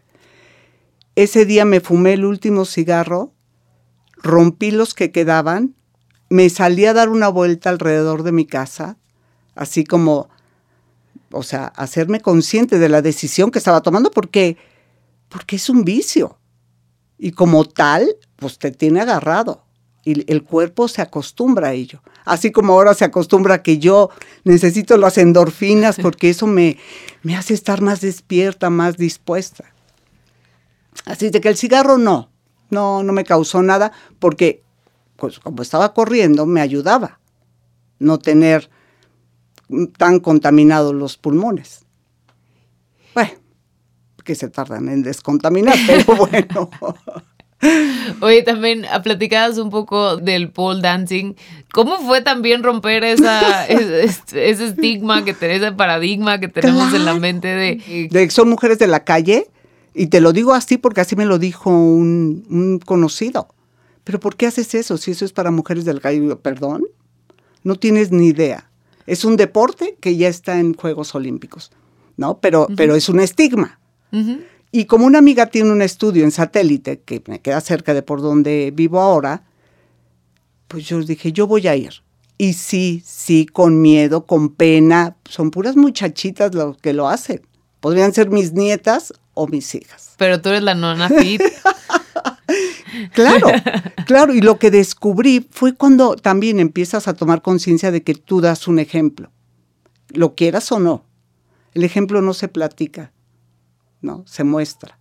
Ese 1.15 1.45
día 1.45 1.65
me 1.65 1.81
fumé 1.81 2.13
el 2.13 2.25
último 2.25 2.65
cigarro, 2.65 3.33
rompí 4.17 4.71
los 4.71 4.93
que 4.93 5.11
quedaban, 5.11 5.75
me 6.29 6.49
salí 6.49 6.85
a 6.85 6.93
dar 6.93 7.09
una 7.09 7.27
vuelta 7.27 7.69
alrededor 7.69 8.23
de 8.23 8.31
mi 8.31 8.45
casa, 8.45 8.97
así 9.55 9.83
como, 9.83 10.29
o 11.31 11.43
sea, 11.43 11.67
hacerme 11.67 12.21
consciente 12.21 12.79
de 12.79 12.89
la 12.89 13.01
decisión 13.01 13.51
que 13.51 13.59
estaba 13.59 13.81
tomando 13.81 14.09
porque, 14.09 14.57
porque 15.27 15.57
es 15.57 15.69
un 15.69 15.83
vicio 15.83 16.39
y 17.23 17.33
como 17.33 17.65
tal, 17.65 18.17
pues 18.35 18.57
te 18.57 18.71
tiene 18.71 18.99
agarrado 18.99 19.63
y 20.03 20.29
el 20.31 20.43
cuerpo 20.43 20.87
se 20.87 21.03
acostumbra 21.03 21.67
a 21.67 21.73
ello. 21.73 22.01
Así 22.25 22.51
como 22.51 22.73
ahora 22.73 22.95
se 22.95 23.05
acostumbra 23.05 23.55
a 23.55 23.63
que 23.63 23.77
yo 23.77 24.09
necesito 24.43 24.97
las 24.97 25.19
endorfinas 25.19 25.97
porque 26.01 26.31
eso 26.31 26.47
me, 26.47 26.79
me 27.21 27.37
hace 27.37 27.53
estar 27.53 27.79
más 27.81 28.01
despierta, 28.01 28.71
más 28.71 28.97
dispuesta. 28.97 29.71
Así 31.05 31.29
de 31.29 31.41
que 31.41 31.49
el 31.49 31.57
cigarro 31.57 31.99
no, 31.99 32.31
no, 32.71 33.03
no 33.03 33.13
me 33.13 33.23
causó 33.23 33.61
nada 33.61 33.91
porque 34.17 34.63
pues, 35.15 35.37
como 35.37 35.61
estaba 35.61 35.93
corriendo 35.93 36.47
me 36.47 36.59
ayudaba 36.59 37.19
no 37.99 38.17
tener 38.17 38.71
tan 39.95 40.19
contaminados 40.19 40.95
los 40.95 41.17
pulmones. 41.17 41.85
Bueno, 43.13 43.31
que 44.23 44.35
se 44.35 44.49
tardan 44.49 44.89
en 44.89 45.03
descontaminar, 45.03 45.77
pero 45.87 46.15
bueno. 46.15 46.69
Oye, 48.21 48.41
también 48.41 48.85
ah, 48.91 49.01
platicabas 49.01 49.57
un 49.59 49.69
poco 49.69 50.17
del 50.17 50.49
pole 50.49 50.81
dancing. 50.81 51.35
¿Cómo 51.71 51.97
fue 51.99 52.21
también 52.21 52.63
romper 52.63 53.03
esa, 53.03 53.67
ese, 53.67 54.09
estigma, 54.33 55.23
que 55.23 55.35
ese 55.39 55.71
paradigma 55.71 56.39
que 56.39 56.47
tenemos 56.47 56.93
en 56.93 57.05
la 57.05 57.13
mente 57.15 57.47
de... 57.47 58.09
de... 58.09 58.29
Son 58.31 58.49
mujeres 58.49 58.79
de 58.79 58.87
la 58.87 59.03
calle, 59.03 59.47
y 59.93 60.07
te 60.07 60.21
lo 60.21 60.33
digo 60.33 60.53
así 60.53 60.77
porque 60.77 61.01
así 61.01 61.15
me 61.15 61.25
lo 61.25 61.37
dijo 61.37 61.69
un, 61.69 62.45
un 62.49 62.79
conocido. 62.79 63.47
¿Pero 64.03 64.19
por 64.19 64.35
qué 64.35 64.47
haces 64.47 64.73
eso 64.73 64.97
si 64.97 65.11
eso 65.11 65.25
es 65.25 65.33
para 65.33 65.51
mujeres 65.51 65.85
de 65.85 65.93
la 65.93 65.99
calle? 65.99 66.35
Perdón, 66.37 66.85
no 67.63 67.75
tienes 67.75 68.11
ni 68.11 68.27
idea. 68.27 68.69
Es 69.05 69.25
un 69.25 69.37
deporte 69.37 69.97
que 69.99 70.15
ya 70.15 70.27
está 70.27 70.59
en 70.59 70.73
Juegos 70.73 71.13
Olímpicos, 71.15 71.71
¿no? 72.17 72.39
Pero, 72.39 72.67
pero 72.75 72.95
es 72.95 73.09
un 73.09 73.19
estigma. 73.19 73.79
Y 74.71 74.85
como 74.85 75.05
una 75.05 75.19
amiga 75.19 75.47
tiene 75.47 75.71
un 75.71 75.81
estudio 75.81 76.23
en 76.23 76.31
satélite 76.31 77.01
que 77.01 77.21
me 77.27 77.41
queda 77.41 77.61
cerca 77.61 77.93
de 77.93 78.03
por 78.03 78.21
donde 78.21 78.71
vivo 78.73 79.01
ahora, 79.01 79.43
pues 80.67 80.85
yo 80.85 81.01
dije, 81.01 81.31
yo 81.31 81.47
voy 81.47 81.67
a 81.67 81.75
ir. 81.75 82.03
Y 82.37 82.53
sí, 82.53 83.03
sí, 83.05 83.45
con 83.45 83.81
miedo, 83.81 84.25
con 84.25 84.49
pena, 84.49 85.15
son 85.25 85.51
puras 85.51 85.75
muchachitas 85.75 86.55
los 86.55 86.77
que 86.77 86.93
lo 86.93 87.07
hacen. 87.07 87.41
Podrían 87.81 88.13
ser 88.13 88.29
mis 88.29 88.53
nietas 88.53 89.13
o 89.33 89.47
mis 89.47 89.75
hijas. 89.75 90.15
Pero 90.17 90.41
tú 90.41 90.49
eres 90.49 90.63
la 90.63 90.73
nona 90.73 91.09
fit. 91.09 91.41
claro, 93.13 93.47
claro. 94.05 94.33
Y 94.33 94.41
lo 94.41 94.57
que 94.57 94.71
descubrí 94.71 95.47
fue 95.51 95.75
cuando 95.75 96.15
también 96.15 96.59
empiezas 96.59 97.07
a 97.07 97.13
tomar 97.13 97.41
conciencia 97.41 97.91
de 97.91 98.03
que 98.03 98.15
tú 98.15 98.41
das 98.41 98.67
un 98.67 98.79
ejemplo, 98.79 99.31
lo 100.09 100.35
quieras 100.35 100.71
o 100.71 100.79
no. 100.79 101.05
El 101.73 101.83
ejemplo 101.83 102.21
no 102.21 102.33
se 102.33 102.47
platica, 102.47 103.11
¿no? 104.01 104.23
Se 104.25 104.43
muestra. 104.43 104.97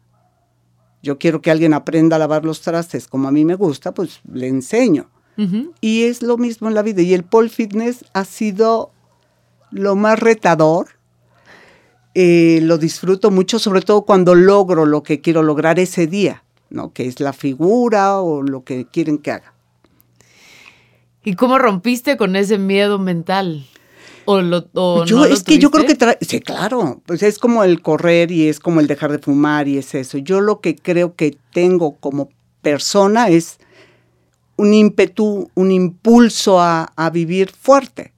Yo 1.02 1.18
quiero 1.18 1.40
que 1.40 1.50
alguien 1.50 1.74
aprenda 1.74 2.16
a 2.16 2.18
lavar 2.18 2.44
los 2.44 2.60
trastes 2.60 3.08
como 3.08 3.28
a 3.28 3.32
mí 3.32 3.44
me 3.44 3.54
gusta, 3.54 3.92
pues 3.92 4.20
le 4.30 4.48
enseño. 4.48 5.08
Y 5.80 6.02
es 6.02 6.20
lo 6.20 6.36
mismo 6.36 6.68
en 6.68 6.74
la 6.74 6.82
vida. 6.82 7.00
Y 7.00 7.14
el 7.14 7.24
pole 7.24 7.48
fitness 7.48 8.04
ha 8.12 8.26
sido 8.26 8.90
lo 9.70 9.96
más 9.96 10.18
retador. 10.18 10.88
Eh, 12.12 12.58
lo 12.62 12.76
disfruto 12.76 13.30
mucho, 13.30 13.58
sobre 13.58 13.80
todo 13.80 14.02
cuando 14.02 14.34
logro 14.34 14.84
lo 14.84 15.02
que 15.02 15.22
quiero 15.22 15.42
lograr 15.42 15.78
ese 15.78 16.06
día, 16.06 16.44
¿no? 16.68 16.92
Que 16.92 17.06
es 17.06 17.20
la 17.20 17.32
figura 17.32 18.20
o 18.20 18.42
lo 18.42 18.64
que 18.64 18.84
quieren 18.84 19.16
que 19.16 19.30
haga. 19.30 19.54
¿Y 21.24 21.36
cómo 21.36 21.58
rompiste 21.58 22.18
con 22.18 22.36
ese 22.36 22.58
miedo 22.58 22.98
mental? 22.98 23.66
¿O 24.74 25.04
yo, 25.04 25.24
es 25.24 25.42
que 25.42 25.58
yo 25.58 25.70
creo 25.70 25.86
que, 25.86 25.96
sí, 26.20 26.40
claro, 26.40 27.02
pues 27.06 27.22
es 27.22 27.38
como 27.38 27.64
el 27.64 27.82
correr 27.82 28.30
y 28.30 28.48
es 28.48 28.60
como 28.60 28.80
el 28.80 28.86
dejar 28.86 29.12
de 29.12 29.18
fumar 29.18 29.68
y 29.68 29.78
es 29.78 29.94
eso. 29.94 30.18
Yo 30.18 30.40
lo 30.40 30.60
que 30.60 30.76
creo 30.76 31.14
que 31.14 31.36
tengo 31.52 31.96
como 31.96 32.28
persona 32.62 33.28
es 33.28 33.58
un 34.56 34.74
ímpetu, 34.74 35.50
un 35.54 35.70
impulso 35.72 36.60
a, 36.60 36.92
a 36.96 37.10
vivir 37.10 37.50
fuerte, 37.50 38.12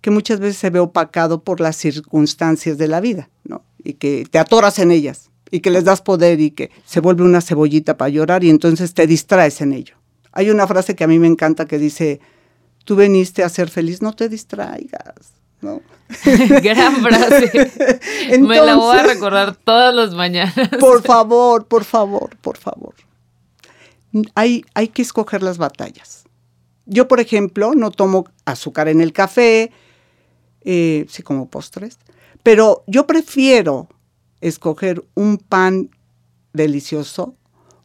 que 0.00 0.10
muchas 0.10 0.40
veces 0.40 0.56
se 0.56 0.70
ve 0.70 0.80
opacado 0.80 1.42
por 1.42 1.60
las 1.60 1.76
circunstancias 1.76 2.78
de 2.78 2.88
la 2.88 3.00
vida, 3.00 3.30
¿no? 3.44 3.62
Y 3.84 3.94
que 3.94 4.26
te 4.30 4.38
atoras 4.38 4.78
en 4.78 4.90
ellas 4.90 5.30
y 5.52 5.60
que 5.60 5.70
les 5.70 5.84
das 5.84 6.00
poder 6.00 6.40
y 6.40 6.50
que 6.50 6.70
se 6.84 7.00
vuelve 7.00 7.22
una 7.22 7.40
cebollita 7.40 7.96
para 7.96 8.08
llorar 8.08 8.42
y 8.42 8.50
entonces 8.50 8.94
te 8.94 9.06
distraes 9.06 9.60
en 9.60 9.72
ello. 9.72 9.94
Hay 10.32 10.50
una 10.50 10.66
frase 10.66 10.96
que 10.96 11.04
a 11.04 11.06
mí 11.06 11.18
me 11.18 11.26
encanta 11.26 11.66
que 11.66 11.78
dice, 11.78 12.20
tú 12.84 12.96
veniste 12.96 13.42
a 13.42 13.48
ser 13.48 13.70
feliz, 13.70 14.02
no 14.02 14.12
te 14.12 14.28
distraigas. 14.28 15.42
¿no? 15.62 15.80
Gran 16.62 16.96
frase. 17.02 17.70
Me 18.40 18.60
la 18.60 18.76
voy 18.76 18.98
a 18.98 19.02
recordar 19.04 19.56
todas 19.56 19.94
las 19.94 20.12
mañanas. 20.14 20.68
Por 20.78 21.02
favor, 21.06 21.66
por 21.66 21.84
favor, 21.84 22.36
por 22.38 22.58
favor. 22.58 22.94
Hay, 24.34 24.64
hay 24.74 24.88
que 24.88 25.02
escoger 25.02 25.42
las 25.42 25.56
batallas. 25.56 26.24
Yo, 26.84 27.08
por 27.08 27.20
ejemplo, 27.20 27.74
no 27.74 27.90
tomo 27.90 28.26
azúcar 28.44 28.88
en 28.88 29.00
el 29.00 29.12
café, 29.12 29.70
eh, 30.62 31.06
sí 31.08 31.22
como 31.22 31.48
postres, 31.48 31.98
pero 32.42 32.82
yo 32.86 33.06
prefiero 33.06 33.88
escoger 34.40 35.02
un 35.14 35.38
pan 35.38 35.90
delicioso 36.52 37.36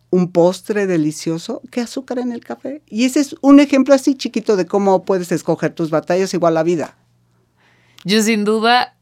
un 0.09 0.31
postre 0.31 0.87
delicioso 0.87 1.61
que 1.71 1.81
azúcar 1.81 2.19
en 2.19 2.31
el 2.31 2.43
café. 2.43 2.81
Y 2.87 3.05
ese 3.05 3.19
es 3.19 3.35
un 3.41 3.59
ejemplo 3.59 3.93
así 3.93 4.15
chiquito 4.15 4.55
de 4.55 4.65
cómo 4.65 5.03
puedes 5.03 5.31
escoger 5.31 5.73
tus 5.73 5.89
batallas 5.89 6.33
igual 6.33 6.53
la 6.53 6.63
vida. 6.63 6.97
Yo 8.03 8.21
sin 8.21 8.45
duda, 8.45 8.95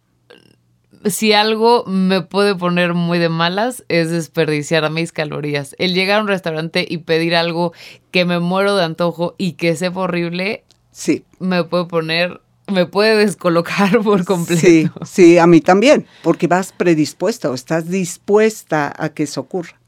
si 1.06 1.34
algo 1.34 1.86
me 1.86 2.22
puede 2.22 2.56
poner 2.56 2.94
muy 2.94 3.20
de 3.20 3.30
malas 3.30 3.84
es 3.88 4.10
desperdiciar 4.10 4.90
mis 4.90 5.12
calorías. 5.12 5.76
El 5.78 5.94
llegar 5.94 6.20
a 6.20 6.22
un 6.24 6.28
restaurante 6.28 6.86
y 6.88 7.00
pedir 7.00 7.36
algo 7.36 7.74
que 8.12 8.26
me 8.26 8.40
muero 8.40 8.76
de 8.76 8.84
antojo 8.84 9.36
y 9.38 9.54
que 9.54 9.76
sepa 9.76 10.02
horrible, 10.02 10.64
sí. 10.92 11.24
me 11.40 11.64
puede 11.64 11.86
poner 11.86 12.42
me 12.68 12.88
puede 12.88 13.16
descolocar 13.18 14.00
por 14.04 14.26
completo. 14.26 14.62
Sí, 14.62 14.90
sí, 15.06 15.38
a 15.38 15.46
mí 15.46 15.62
también, 15.62 16.08
porque 16.24 16.48
vas 16.48 16.72
predispuesta 16.72 17.52
o 17.52 17.54
estás 17.54 17.90
dispuesta 17.90 18.92
a 18.98 19.10
que 19.10 19.24
eso 19.24 19.42
ocurra. 19.42 19.80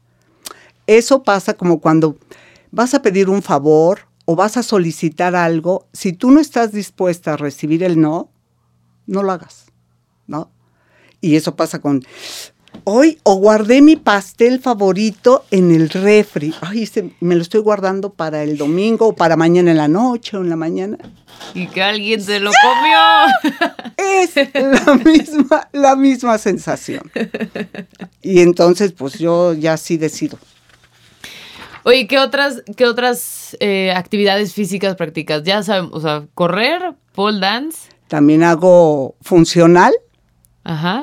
Eso 0.88 1.22
pasa 1.22 1.52
como 1.52 1.80
cuando 1.80 2.16
vas 2.70 2.94
a 2.94 3.02
pedir 3.02 3.28
un 3.28 3.42
favor 3.42 4.08
o 4.24 4.36
vas 4.36 4.56
a 4.56 4.62
solicitar 4.62 5.36
algo, 5.36 5.86
si 5.92 6.14
tú 6.14 6.30
no 6.30 6.40
estás 6.40 6.72
dispuesta 6.72 7.34
a 7.34 7.36
recibir 7.36 7.82
el 7.84 8.00
no, 8.00 8.30
no 9.06 9.22
lo 9.22 9.32
hagas, 9.32 9.66
¿no? 10.26 10.50
Y 11.20 11.36
eso 11.36 11.56
pasa 11.56 11.80
con, 11.80 12.02
hoy 12.84 13.18
o 13.22 13.34
guardé 13.34 13.82
mi 13.82 13.96
pastel 13.96 14.60
favorito 14.60 15.44
en 15.50 15.72
el 15.72 15.90
refri, 15.90 16.54
ay, 16.62 16.88
me 17.20 17.34
lo 17.34 17.42
estoy 17.42 17.60
guardando 17.60 18.14
para 18.14 18.42
el 18.42 18.56
domingo 18.56 19.08
o 19.08 19.14
para 19.14 19.36
mañana 19.36 19.72
en 19.72 19.76
la 19.76 19.88
noche 19.88 20.38
o 20.38 20.40
en 20.40 20.48
la 20.48 20.56
mañana. 20.56 20.96
Y 21.52 21.66
que 21.66 21.82
alguien 21.82 22.22
se 22.22 22.40
lo 22.40 22.50
comió. 22.62 23.68
Es 23.98 24.34
la 24.54 24.94
misma, 24.94 25.68
la 25.72 25.96
misma 25.96 26.38
sensación. 26.38 27.10
Y 28.22 28.40
entonces, 28.40 28.92
pues 28.92 29.18
yo 29.18 29.52
ya 29.52 29.76
sí 29.76 29.98
decido. 29.98 30.38
Oye, 31.88 32.06
¿qué 32.06 32.18
otras, 32.18 32.62
qué 32.76 32.84
otras 32.84 33.56
eh, 33.60 33.92
actividades 33.92 34.52
físicas 34.52 34.94
practicas? 34.94 35.42
Ya 35.44 35.62
sabemos, 35.62 35.94
o 35.94 36.00
sea, 36.02 36.26
correr, 36.34 36.94
pole 37.14 37.40
dance. 37.40 37.88
También 38.08 38.42
hago 38.42 39.16
funcional, 39.22 39.94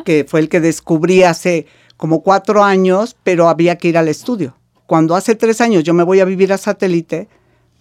que 0.06 0.26
fue 0.30 0.42
el 0.42 0.48
que 0.48 0.60
descubrí 0.60 1.24
hace 1.24 1.66
como 1.98 2.22
cuatro 2.22 2.64
años, 2.64 3.16
pero 3.24 3.50
había 3.50 3.80
que 3.80 3.88
ir 3.88 3.98
al 3.98 4.08
estudio. 4.10 4.58
Cuando 4.86 5.16
hace 5.16 5.34
tres 5.34 5.60
años 5.60 5.84
yo 5.84 5.96
me 5.96 6.04
voy 6.04 6.20
a 6.20 6.26
vivir 6.26 6.54
a 6.54 6.60
satélite, 6.60 7.30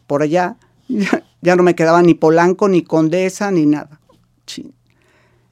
por 0.07 0.23
allá, 0.23 0.57
ya, 1.43 1.57
no 1.57 1.63
me 1.63 1.75
quedaba 1.75 2.01
ni 2.01 2.15
Polanco, 2.15 2.71
ni 2.71 2.81
Condesa, 2.81 3.51
ni 3.51 3.67
nada. 3.67 4.01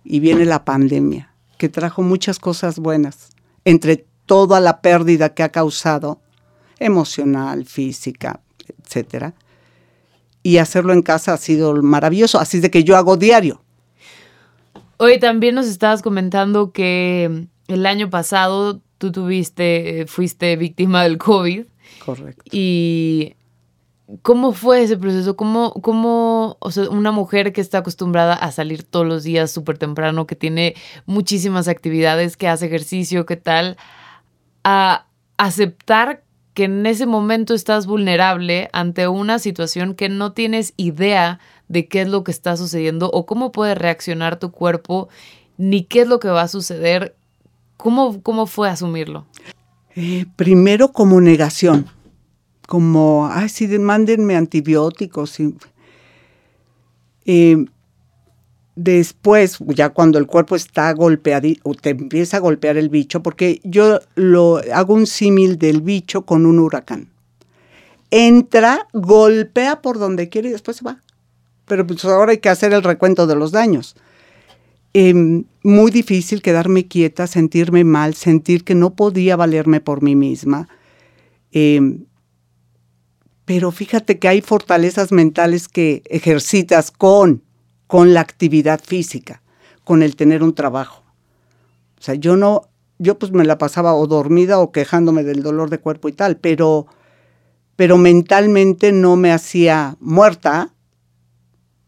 Y 0.04 0.20
viene 0.20 0.46
la 0.46 0.64
pandemia, 0.64 1.34
que 1.58 1.68
trajo 1.68 2.00
muchas 2.00 2.38
cosas 2.38 2.78
buenas, 2.78 3.28
entre 3.66 4.06
toda 4.24 4.58
la 4.58 4.80
pérdida 4.80 5.34
que 5.34 5.42
ha 5.42 5.50
causado, 5.50 6.22
emocional, 6.78 7.64
física, 7.64 8.40
etcétera. 8.84 9.34
Y 10.42 10.58
hacerlo 10.58 10.92
en 10.92 11.02
casa 11.02 11.34
ha 11.34 11.38
sido 11.38 11.74
maravilloso, 11.82 12.40
así 12.40 12.60
de 12.60 12.70
que 12.70 12.84
yo 12.84 12.96
hago 12.96 13.16
diario. 13.16 13.62
Hoy 14.96 15.18
también 15.18 15.54
nos 15.54 15.66
estabas 15.66 16.02
comentando 16.02 16.72
que 16.72 17.46
el 17.68 17.86
año 17.86 18.10
pasado 18.10 18.80
tú 18.98 19.12
tuviste, 19.12 20.06
fuiste 20.06 20.56
víctima 20.56 21.02
del 21.02 21.18
COVID. 21.18 21.64
Correcto. 22.04 22.42
Y 22.50 23.36
¿Cómo 24.20 24.52
fue 24.52 24.82
ese 24.82 24.98
proceso? 24.98 25.36
¿Cómo, 25.36 25.72
cómo 25.74 26.58
o 26.60 26.70
sea, 26.70 26.90
una 26.90 27.12
mujer 27.12 27.52
que 27.52 27.62
está 27.62 27.78
acostumbrada 27.78 28.34
a 28.34 28.52
salir 28.52 28.82
todos 28.82 29.06
los 29.06 29.22
días 29.22 29.50
súper 29.50 29.78
temprano, 29.78 30.26
que 30.26 30.36
tiene 30.36 30.74
muchísimas 31.06 31.66
actividades, 31.66 32.36
que 32.36 32.48
hace 32.48 32.66
ejercicio, 32.66 33.24
qué 33.24 33.36
tal, 33.36 33.78
a 34.64 35.06
aceptar 35.38 36.21
que 36.54 36.64
en 36.64 36.84
ese 36.86 37.06
momento 37.06 37.54
estás 37.54 37.86
vulnerable 37.86 38.68
ante 38.72 39.08
una 39.08 39.38
situación 39.38 39.94
que 39.94 40.08
no 40.08 40.32
tienes 40.32 40.74
idea 40.76 41.40
de 41.68 41.88
qué 41.88 42.02
es 42.02 42.08
lo 42.08 42.24
que 42.24 42.30
está 42.30 42.56
sucediendo 42.56 43.10
o 43.10 43.26
cómo 43.26 43.52
puede 43.52 43.74
reaccionar 43.74 44.38
tu 44.38 44.50
cuerpo, 44.50 45.08
ni 45.56 45.84
qué 45.84 46.02
es 46.02 46.08
lo 46.08 46.20
que 46.20 46.28
va 46.28 46.42
a 46.42 46.48
suceder? 46.48 47.14
¿Cómo, 47.76 48.22
cómo 48.22 48.46
fue 48.46 48.68
asumirlo? 48.68 49.26
Eh, 49.96 50.26
primero 50.36 50.92
como 50.92 51.20
negación 51.20 51.86
como, 52.72 53.28
ay, 53.30 53.50
sí, 53.50 53.68
mándenme 53.78 54.34
antibióticos. 54.34 55.38
Y, 57.26 57.68
después, 58.74 59.58
ya 59.66 59.90
cuando 59.90 60.18
el 60.18 60.26
cuerpo 60.26 60.56
está 60.56 60.92
golpeado, 60.92 61.48
o 61.62 61.74
te 61.74 61.90
empieza 61.90 62.38
a 62.38 62.40
golpear 62.40 62.76
el 62.76 62.88
bicho, 62.88 63.22
porque 63.22 63.60
yo 63.64 64.00
lo 64.14 64.60
hago 64.72 64.94
un 64.94 65.06
símil 65.06 65.58
del 65.58 65.82
bicho 65.82 66.22
con 66.22 66.46
un 66.46 66.58
huracán. 66.58 67.08
Entra, 68.10 68.88
golpea 68.92 69.80
por 69.80 69.98
donde 69.98 70.28
quiere 70.28 70.48
y 70.48 70.52
después 70.52 70.78
se 70.78 70.84
va. 70.84 71.00
Pero 71.66 71.86
pues 71.86 72.04
ahora 72.04 72.32
hay 72.32 72.38
que 72.38 72.50
hacer 72.50 72.72
el 72.72 72.82
recuento 72.82 73.26
de 73.26 73.36
los 73.36 73.52
daños. 73.52 73.96
Em, 74.94 75.44
muy 75.62 75.90
difícil 75.90 76.42
quedarme 76.42 76.86
quieta, 76.86 77.26
sentirme 77.26 77.84
mal, 77.84 78.14
sentir 78.14 78.64
que 78.64 78.74
no 78.74 78.94
podía 78.94 79.36
valerme 79.36 79.80
por 79.80 80.02
mí 80.02 80.14
misma. 80.14 80.68
Em, 81.52 82.04
pero 83.46 83.70
fíjate 83.72 84.18
que 84.18 84.28
hay 84.28 84.40
fortalezas 84.42 85.12
mentales 85.12 85.68
que 85.68 86.02
ejercitas 86.06 86.90
con, 86.90 87.42
con 87.92 88.14
la 88.14 88.22
actividad 88.22 88.80
física, 88.82 89.42
con 89.84 90.02
el 90.02 90.16
tener 90.16 90.42
un 90.42 90.54
trabajo. 90.54 91.02
O 91.98 92.02
sea, 92.02 92.14
yo 92.14 92.38
no, 92.38 92.70
yo 92.98 93.18
pues 93.18 93.32
me 93.32 93.44
la 93.44 93.58
pasaba 93.58 93.94
o 93.94 94.06
dormida 94.06 94.60
o 94.60 94.72
quejándome 94.72 95.24
del 95.24 95.42
dolor 95.42 95.68
de 95.68 95.76
cuerpo 95.76 96.08
y 96.08 96.12
tal, 96.12 96.38
pero, 96.38 96.86
pero 97.76 97.98
mentalmente 97.98 98.92
no 98.92 99.16
me 99.16 99.30
hacía 99.30 99.98
muerta, 100.00 100.72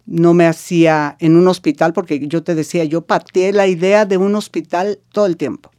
no 0.05 0.35
me 0.35 0.47
hacía 0.47 1.17
en 1.21 1.37
un 1.37 1.49
hospital, 1.49 1.95
porque 1.95 2.29
yo 2.29 2.43
te 2.43 2.55
decía, 2.55 2.85
yo 2.85 3.07
pateé 3.07 3.55
la 3.55 3.67
idea 3.67 4.05
de 4.05 4.19
un 4.19 4.35
hospital 4.35 5.01
todo 5.11 5.25
el 5.25 5.39
tiempo, 5.39 5.71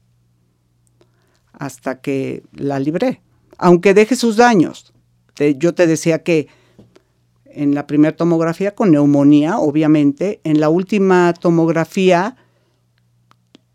hasta 1.54 2.02
que 2.02 2.42
la 2.52 2.80
libré, 2.80 3.22
aunque 3.60 3.94
deje 3.94 4.16
sus 4.16 4.38
daños 4.38 4.92
yo 5.58 5.74
te 5.74 5.88
decía 5.88 6.24
que 6.24 6.48
en 7.56 7.74
la 7.74 7.88
primera 7.88 8.16
tomografía 8.16 8.76
con 8.76 8.92
neumonía, 8.92 9.58
obviamente, 9.58 10.42
en 10.44 10.60
la 10.60 10.70
última 10.70 11.34
tomografía 11.34 12.36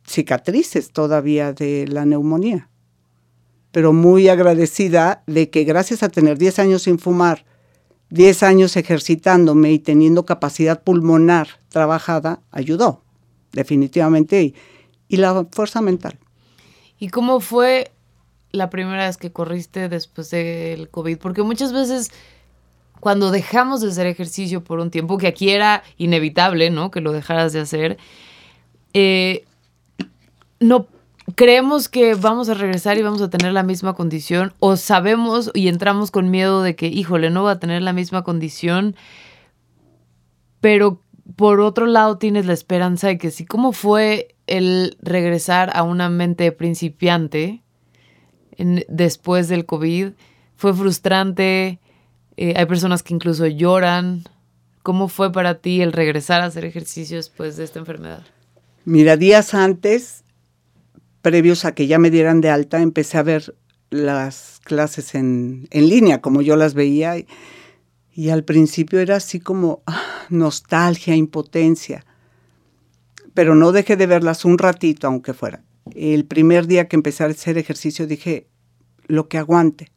cicatrices 0.07 0.91
todavía 0.91 1.53
de 1.53 1.87
la 1.89 2.05
neumonía. 2.05 2.69
Pero 3.73 3.93
muy 3.93 4.29
agradecida 4.29 5.23
de 5.27 5.51
que 5.51 5.65
gracias 5.65 6.03
a 6.03 6.09
tener 6.09 6.37
10 6.39 6.59
años 6.59 6.83
sin 6.83 6.99
fumar, 6.99 7.45
10 8.11 8.43
años 8.43 8.77
ejercitándome 8.77 9.73
y 9.73 9.79
teniendo 9.79 10.27
capacidad 10.27 10.83
pulmonar 10.83 11.49
trabajada, 11.69 12.41
ayudó, 12.51 13.03
definitivamente. 13.53 14.43
Y, 14.43 14.55
y 15.09 15.17
la 15.17 15.47
fuerza 15.53 15.81
mental. 15.81 16.19
¿Y 16.99 17.09
cómo 17.09 17.41
fue 17.41 17.93
la 18.53 18.69
primera 18.69 19.07
vez 19.07 19.17
que 19.17 19.33
corriste 19.33 19.89
después 19.89 20.31
del 20.31 20.91
COVID? 20.91 21.19
Porque 21.19 21.43
muchas 21.43 21.73
veces 21.73 22.11
cuando 23.01 23.31
dejamos 23.31 23.81
de 23.81 23.89
hacer 23.89 24.07
ejercicio 24.07 24.63
por 24.63 24.79
un 24.79 24.91
tiempo, 24.91 25.19
que 25.19 25.27
aquí 25.27 25.51
era 25.51 25.83
inevitable, 25.97 26.71
¿no? 26.71 26.91
Que 26.91 27.01
lo 27.01 27.13
dejaras 27.13 27.53
de 27.53 27.61
hacer, 27.61 27.99
eh, 28.95 29.45
no 30.61 30.87
creemos 31.35 31.89
que 31.89 32.15
vamos 32.15 32.49
a 32.49 32.55
regresar 32.55 32.99
y 32.99 33.03
vamos 33.03 33.23
a 33.23 33.31
tener 33.31 33.53
la 33.53 33.63
misma 33.63 33.95
condición, 33.95 34.53
o 34.61 34.77
sabemos 34.77 35.51
y 35.55 35.69
entramos 35.69 36.11
con 36.11 36.31
miedo 36.31 36.63
de 36.63 36.77
que, 36.77 36.87
híjole, 36.87 37.31
no 37.31 37.43
va 37.45 37.53
a 37.53 37.59
tener 37.59 37.83
la 37.83 37.93
misma 37.93 38.23
condición, 38.23 38.95
pero 40.61 41.01
por 41.37 41.61
otro 41.61 41.87
lado 41.87 42.19
tienes 42.19 42.47
la 42.47 42.53
esperanza 42.53 43.09
de 43.09 43.19
que 43.19 43.31
sí, 43.31 43.47
¿cómo 43.47 43.73
fue 43.73 44.35
el 44.47 44.97
regresar 45.01 45.71
a 45.75 45.83
una 45.83 46.09
mente 46.09 46.53
principiante? 46.53 47.63
después 48.89 49.49
del 49.49 49.65
COVID? 49.65 50.11
¿Fue 50.55 50.75
frustrante? 50.75 51.81
Eh, 52.41 52.55
hay 52.57 52.65
personas 52.65 53.03
que 53.03 53.13
incluso 53.13 53.47
lloran. 53.47 54.25
¿Cómo 54.83 55.09
fue 55.09 55.31
para 55.31 55.57
ti 55.57 55.83
el 55.83 55.93
regresar 55.93 56.41
a 56.41 56.47
hacer 56.47 56.65
ejercicio 56.65 57.19
después 57.19 57.59
de 57.59 57.65
esta 57.65 57.79
enfermedad? 57.79 58.25
Mira, 58.87 59.19
días 59.19 59.53
antes, 59.53 60.25
previos 61.21 61.67
a 61.67 61.75
que 61.75 61.87
ya 61.87 61.99
me 61.99 62.11
dieran 62.11 62.41
de 62.41 62.49
alta, 62.49 62.81
empecé 62.81 63.19
a 63.19 63.23
ver 63.25 63.55
las 63.91 64.59
clases 64.65 65.15
en, 65.15 65.69
línea, 65.71 66.23
como 66.23 66.41
yo 66.41 66.57
las 66.57 66.73
veía, 66.73 67.15
y, 68.11 68.31
al 68.31 68.45
principio 68.45 69.01
era 69.01 69.17
así 69.17 69.39
como 69.39 69.83
ah, 69.87 70.03
nostalgia, 70.31 71.15
impotencia, 71.15 72.07
pero 73.35 73.55
no 73.55 73.71
dejé 73.71 73.97
de 73.97 74.07
verlas 74.07 74.47
un 74.47 74.57
ratito, 74.57 75.07
aunque 75.07 75.35
fuera. 75.35 75.63
El 75.95 76.25
primer 76.25 76.67
día 76.67 76.89
que 76.89 76.97
empecé 76.97 77.23
a 77.23 77.27
hacer 77.27 77.59
ejercicio 77.59 78.07
dije, 78.07 78.47
lo 79.09 79.29
que 79.29 79.37
aguante. 79.37 79.91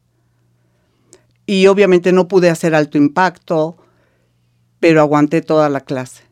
Y 1.46 1.68
obviamente 1.68 2.12
no 2.12 2.28
pude 2.28 2.50
hacer 2.50 2.74
alto 2.74 2.98
impacto, 2.98 3.78
pero 4.80 5.02
aguanté 5.02 5.42
toda 5.42 5.70
la 5.70 5.82
clase, 5.82 6.24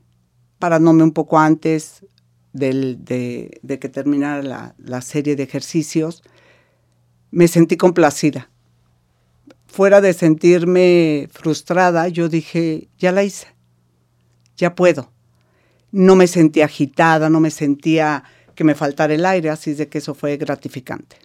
parándome 0.59 1.03
un 1.03 1.11
poco 1.11 1.39
antes 1.39 2.05
de, 2.53 3.79
que 3.79 3.89
terminara 3.89 4.41
la, 4.43 4.75
la 4.77 5.01
serie 5.01 5.35
de 5.35 5.43
ejercicios. 5.43 6.23
Me 7.29 7.47
sentí 7.47 7.77
complacida. 7.77 8.49
Fuera 9.67 10.01
de 10.01 10.13
sentirme 10.13 11.29
frustrada, 11.31 12.09
yo 12.09 12.27
dije, 12.27 12.89
ya 12.97 13.13
la 13.13 13.23
hice, 13.23 13.47
ya 14.57 14.75
puedo. 14.75 15.11
No 15.91 16.15
me 16.15 16.27
sentía 16.27 16.65
agitada, 16.65 17.29
no 17.29 17.39
me 17.39 17.51
sentía 17.51 18.23
que 18.53 18.65
me 18.65 18.75
faltara 18.75 19.13
el 19.13 19.25
aire, 19.25 19.49
así 19.49 19.73
de 19.73 19.87
que 19.87 19.99
eso 19.99 20.13
fue 20.13 20.35
gratificante. 20.37 21.17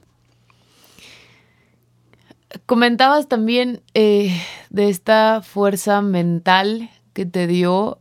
Comentabas 2.65 3.29
también 3.29 3.83
eh, 3.95 4.35
de 4.71 4.89
esta 4.89 5.43
fuerza 5.43 6.01
mental 6.01 6.91
que 7.13 7.27
te 7.27 7.47
dio 7.47 8.01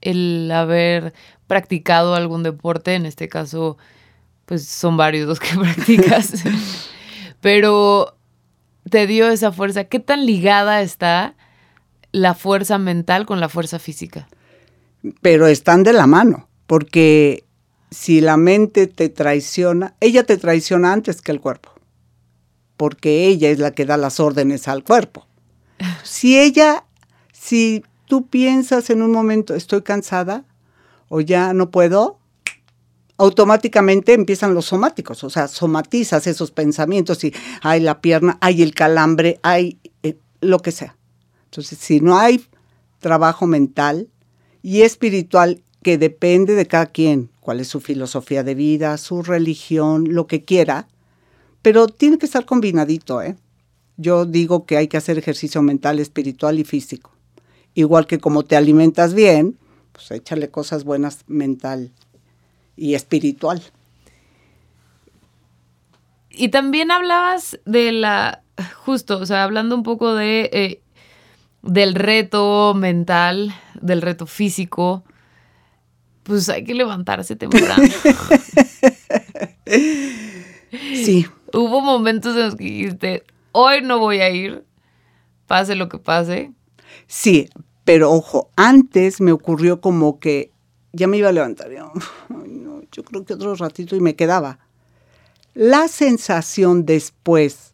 el 0.00 0.50
haber 0.52 1.12
practicado 1.46 2.14
algún 2.14 2.42
deporte, 2.42 2.94
en 2.94 3.06
este 3.06 3.28
caso, 3.28 3.76
pues 4.46 4.66
son 4.66 4.96
varios 4.96 5.28
los 5.28 5.40
que 5.40 5.54
practicas, 5.58 6.44
pero 7.40 8.16
te 8.88 9.06
dio 9.06 9.28
esa 9.28 9.52
fuerza? 9.52 9.84
¿Qué 9.84 10.00
tan 10.00 10.26
ligada 10.26 10.82
está 10.82 11.34
la 12.12 12.34
fuerza 12.34 12.78
mental 12.78 13.26
con 13.26 13.40
la 13.40 13.48
fuerza 13.48 13.78
física? 13.78 14.28
Pero 15.22 15.46
están 15.46 15.82
de 15.82 15.92
la 15.92 16.06
mano, 16.06 16.48
porque 16.66 17.44
si 17.90 18.20
la 18.20 18.36
mente 18.36 18.86
te 18.86 19.08
traiciona, 19.08 19.94
ella 20.00 20.24
te 20.24 20.36
traiciona 20.36 20.92
antes 20.92 21.22
que 21.22 21.32
el 21.32 21.40
cuerpo, 21.40 21.72
porque 22.80 23.26
ella 23.26 23.50
es 23.50 23.58
la 23.58 23.72
que 23.72 23.84
da 23.84 23.98
las 23.98 24.20
órdenes 24.20 24.66
al 24.66 24.84
cuerpo. 24.84 25.26
Si 26.02 26.40
ella, 26.40 26.86
si 27.30 27.84
tú 28.06 28.26
piensas 28.26 28.88
en 28.88 29.02
un 29.02 29.12
momento, 29.12 29.54
estoy 29.54 29.82
cansada 29.82 30.46
o 31.10 31.20
ya 31.20 31.52
no 31.52 31.70
puedo, 31.70 32.20
automáticamente 33.18 34.14
empiezan 34.14 34.54
los 34.54 34.64
somáticos, 34.64 35.22
o 35.24 35.28
sea, 35.28 35.46
somatizas 35.46 36.26
esos 36.26 36.52
pensamientos 36.52 37.22
y 37.22 37.34
hay 37.60 37.80
la 37.80 38.00
pierna, 38.00 38.38
hay 38.40 38.62
el 38.62 38.72
calambre, 38.72 39.38
hay 39.42 39.78
eh, 40.02 40.16
lo 40.40 40.60
que 40.60 40.72
sea. 40.72 40.96
Entonces, 41.50 41.78
si 41.78 42.00
no 42.00 42.16
hay 42.16 42.42
trabajo 42.98 43.46
mental 43.46 44.08
y 44.62 44.80
espiritual 44.80 45.62
que 45.82 45.98
depende 45.98 46.54
de 46.54 46.64
cada 46.64 46.86
quien, 46.86 47.28
cuál 47.40 47.60
es 47.60 47.68
su 47.68 47.80
filosofía 47.80 48.42
de 48.42 48.54
vida, 48.54 48.96
su 48.96 49.22
religión, 49.22 50.14
lo 50.14 50.26
que 50.26 50.46
quiera, 50.46 50.88
pero 51.62 51.88
tiene 51.88 52.18
que 52.18 52.26
estar 52.26 52.44
combinadito, 52.44 53.22
¿eh? 53.22 53.36
Yo 53.96 54.24
digo 54.24 54.64
que 54.64 54.76
hay 54.76 54.88
que 54.88 54.96
hacer 54.96 55.18
ejercicio 55.18 55.60
mental, 55.60 55.98
espiritual 55.98 56.58
y 56.58 56.64
físico. 56.64 57.12
Igual 57.74 58.06
que 58.06 58.18
como 58.18 58.44
te 58.44 58.56
alimentas 58.56 59.12
bien, 59.12 59.58
pues 59.92 60.10
échale 60.10 60.50
cosas 60.50 60.84
buenas 60.84 61.24
mental 61.26 61.92
y 62.76 62.94
espiritual. 62.94 63.62
Y 66.30 66.48
también 66.48 66.90
hablabas 66.90 67.60
de 67.66 67.92
la, 67.92 68.42
justo, 68.84 69.18
o 69.18 69.26
sea, 69.26 69.44
hablando 69.44 69.74
un 69.74 69.82
poco 69.82 70.14
de, 70.14 70.48
eh, 70.52 70.80
del 71.62 71.94
reto 71.94 72.72
mental, 72.74 73.54
del 73.80 74.00
reto 74.00 74.26
físico, 74.26 75.04
pues 76.22 76.48
hay 76.48 76.64
que 76.64 76.74
levantarse 76.74 77.36
temprano. 77.36 77.82
sí. 80.94 81.26
Hubo 81.52 81.80
momentos 81.80 82.36
en 82.36 82.42
los 82.42 82.56
que 82.56 82.64
dijiste, 82.64 83.24
hoy 83.52 83.82
no 83.82 83.98
voy 83.98 84.20
a 84.20 84.30
ir, 84.30 84.64
pase 85.46 85.74
lo 85.74 85.88
que 85.88 85.98
pase. 85.98 86.52
Sí, 87.06 87.48
pero 87.84 88.12
ojo, 88.12 88.50
antes 88.56 89.20
me 89.20 89.32
ocurrió 89.32 89.80
como 89.80 90.18
que 90.20 90.52
ya 90.92 91.06
me 91.06 91.16
iba 91.16 91.28
a 91.28 91.32
levantar. 91.32 91.70
Yo, 91.70 91.92
yo 92.92 93.04
creo 93.04 93.24
que 93.24 93.34
otro 93.34 93.54
ratito 93.54 93.96
y 93.96 94.00
me 94.00 94.16
quedaba. 94.16 94.58
La 95.54 95.88
sensación 95.88 96.86
después 96.86 97.72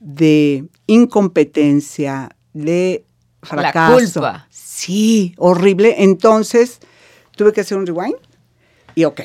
de 0.00 0.68
incompetencia, 0.86 2.36
de 2.52 3.04
fracaso. 3.42 3.92
La 3.92 3.98
culpa. 3.98 4.48
Sí, 4.50 5.34
horrible. 5.38 6.02
Entonces 6.02 6.80
tuve 7.36 7.52
que 7.52 7.60
hacer 7.60 7.78
un 7.78 7.86
rewind 7.86 8.16
y 8.94 9.04
ok. 9.04 9.20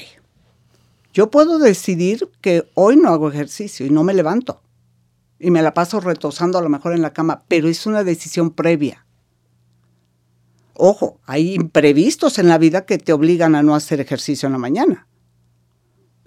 Yo 1.13 1.29
puedo 1.29 1.59
decidir 1.59 2.29
que 2.41 2.69
hoy 2.73 2.97
no 2.97 3.09
hago 3.09 3.29
ejercicio 3.29 3.85
y 3.85 3.91
no 3.91 4.03
me 4.03 4.15
levanto 4.15 4.61
y 5.39 5.51
me 5.51 5.61
la 5.61 5.73
paso 5.73 5.99
retosando 5.99 6.57
a 6.57 6.61
lo 6.61 6.69
mejor 6.69 6.93
en 6.93 7.03
la 7.03 7.13
cama, 7.13 7.43
pero 7.47 7.67
es 7.67 7.85
una 7.85 8.03
decisión 8.03 8.49
previa. 8.49 9.05
Ojo, 10.73 11.19
hay 11.25 11.53
imprevistos 11.53 12.39
en 12.39 12.47
la 12.47 12.57
vida 12.57 12.85
que 12.85 12.97
te 12.97 13.13
obligan 13.13 13.53
a 13.53 13.61
no 13.61 13.75
hacer 13.75 13.99
ejercicio 13.99 14.47
en 14.47 14.53
la 14.53 14.57
mañana 14.57 15.07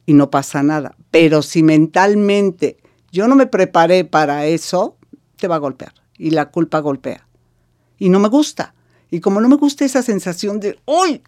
y 0.07 0.15
no 0.15 0.31
pasa 0.31 0.63
nada. 0.63 0.97
Pero 1.11 1.43
si 1.43 1.65
mentalmente 1.65 2.77
yo 3.11 3.27
no 3.27 3.35
me 3.35 3.47
preparé 3.47 4.05
para 4.05 4.47
eso, 4.47 4.97
te 5.37 5.49
va 5.49 5.57
a 5.57 5.61
golpear 5.61 5.95
y 6.17 6.31
la 6.31 6.51
culpa 6.51 6.79
golpea. 6.79 7.27
Y 7.99 8.09
no 8.09 8.21
me 8.21 8.29
gusta. 8.29 8.75
Y 9.11 9.21
como 9.21 9.41
no 9.41 9.49
me 9.49 9.57
gusta 9.57 9.85
esa 9.85 10.03
sensación 10.03 10.61
de, 10.61 10.79
hoy 10.85 11.23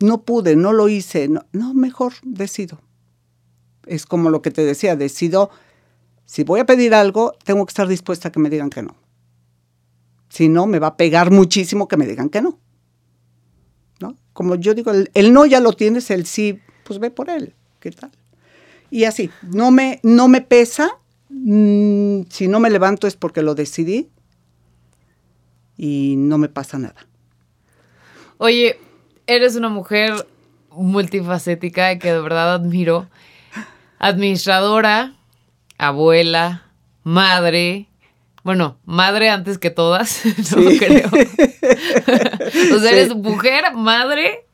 no 0.00 0.22
pude, 0.22 0.56
no 0.56 0.72
lo 0.72 0.88
hice, 0.88 1.28
no, 1.28 1.44
no, 1.52 1.74
mejor 1.74 2.14
decido. 2.22 2.80
Es 3.86 4.06
como 4.06 4.30
lo 4.30 4.42
que 4.42 4.50
te 4.50 4.64
decía, 4.64 4.96
decido 4.96 5.50
si 6.32 6.44
voy 6.44 6.60
a 6.60 6.64
pedir 6.64 6.94
algo, 6.94 7.34
tengo 7.44 7.66
que 7.66 7.70
estar 7.72 7.86
dispuesta 7.86 8.28
a 8.28 8.32
que 8.32 8.40
me 8.40 8.48
digan 8.48 8.70
que 8.70 8.82
no. 8.82 8.96
Si 10.30 10.48
no, 10.48 10.66
me 10.66 10.78
va 10.78 10.86
a 10.86 10.96
pegar 10.96 11.30
muchísimo 11.30 11.88
que 11.88 11.98
me 11.98 12.06
digan 12.06 12.30
que 12.30 12.40
no. 12.40 12.58
¿No? 14.00 14.16
Como 14.32 14.54
yo 14.54 14.72
digo, 14.72 14.92
el, 14.92 15.32
no 15.34 15.44
ya 15.44 15.60
lo 15.60 15.74
tienes, 15.74 16.10
el 16.10 16.24
sí, 16.24 16.58
pues 16.84 16.98
ve 16.98 17.10
por 17.10 17.28
él. 17.28 17.54
¿Qué 17.80 17.90
tal? 17.90 18.10
Y 18.90 19.04
así, 19.04 19.30
no 19.42 19.70
me, 19.70 20.00
no 20.02 20.26
me 20.28 20.40
pesa. 20.40 20.98
Mm, 21.28 22.22
si 22.30 22.48
no 22.48 22.60
me 22.60 22.70
levanto 22.70 23.06
es 23.06 23.16
porque 23.16 23.42
lo 23.42 23.54
decidí 23.54 24.08
y 25.76 26.14
no 26.16 26.38
me 26.38 26.48
pasa 26.48 26.78
nada. 26.78 27.06
Oye, 28.38 28.78
eres 29.26 29.56
una 29.56 29.68
mujer 29.68 30.26
multifacética 30.70 31.98
que 31.98 32.12
de 32.12 32.20
verdad 32.20 32.54
admiro. 32.54 33.08
Administradora, 33.98 35.14
abuela, 35.78 36.64
madre. 37.04 37.88
Bueno, 38.42 38.78
madre 38.84 39.30
antes 39.30 39.58
que 39.58 39.70
todas, 39.70 40.22
no 40.56 40.62
creo. 40.78 41.08
o 42.76 42.78
sea, 42.80 42.90
eres 42.90 43.14
mujer, 43.14 43.72
madre, 43.74 44.46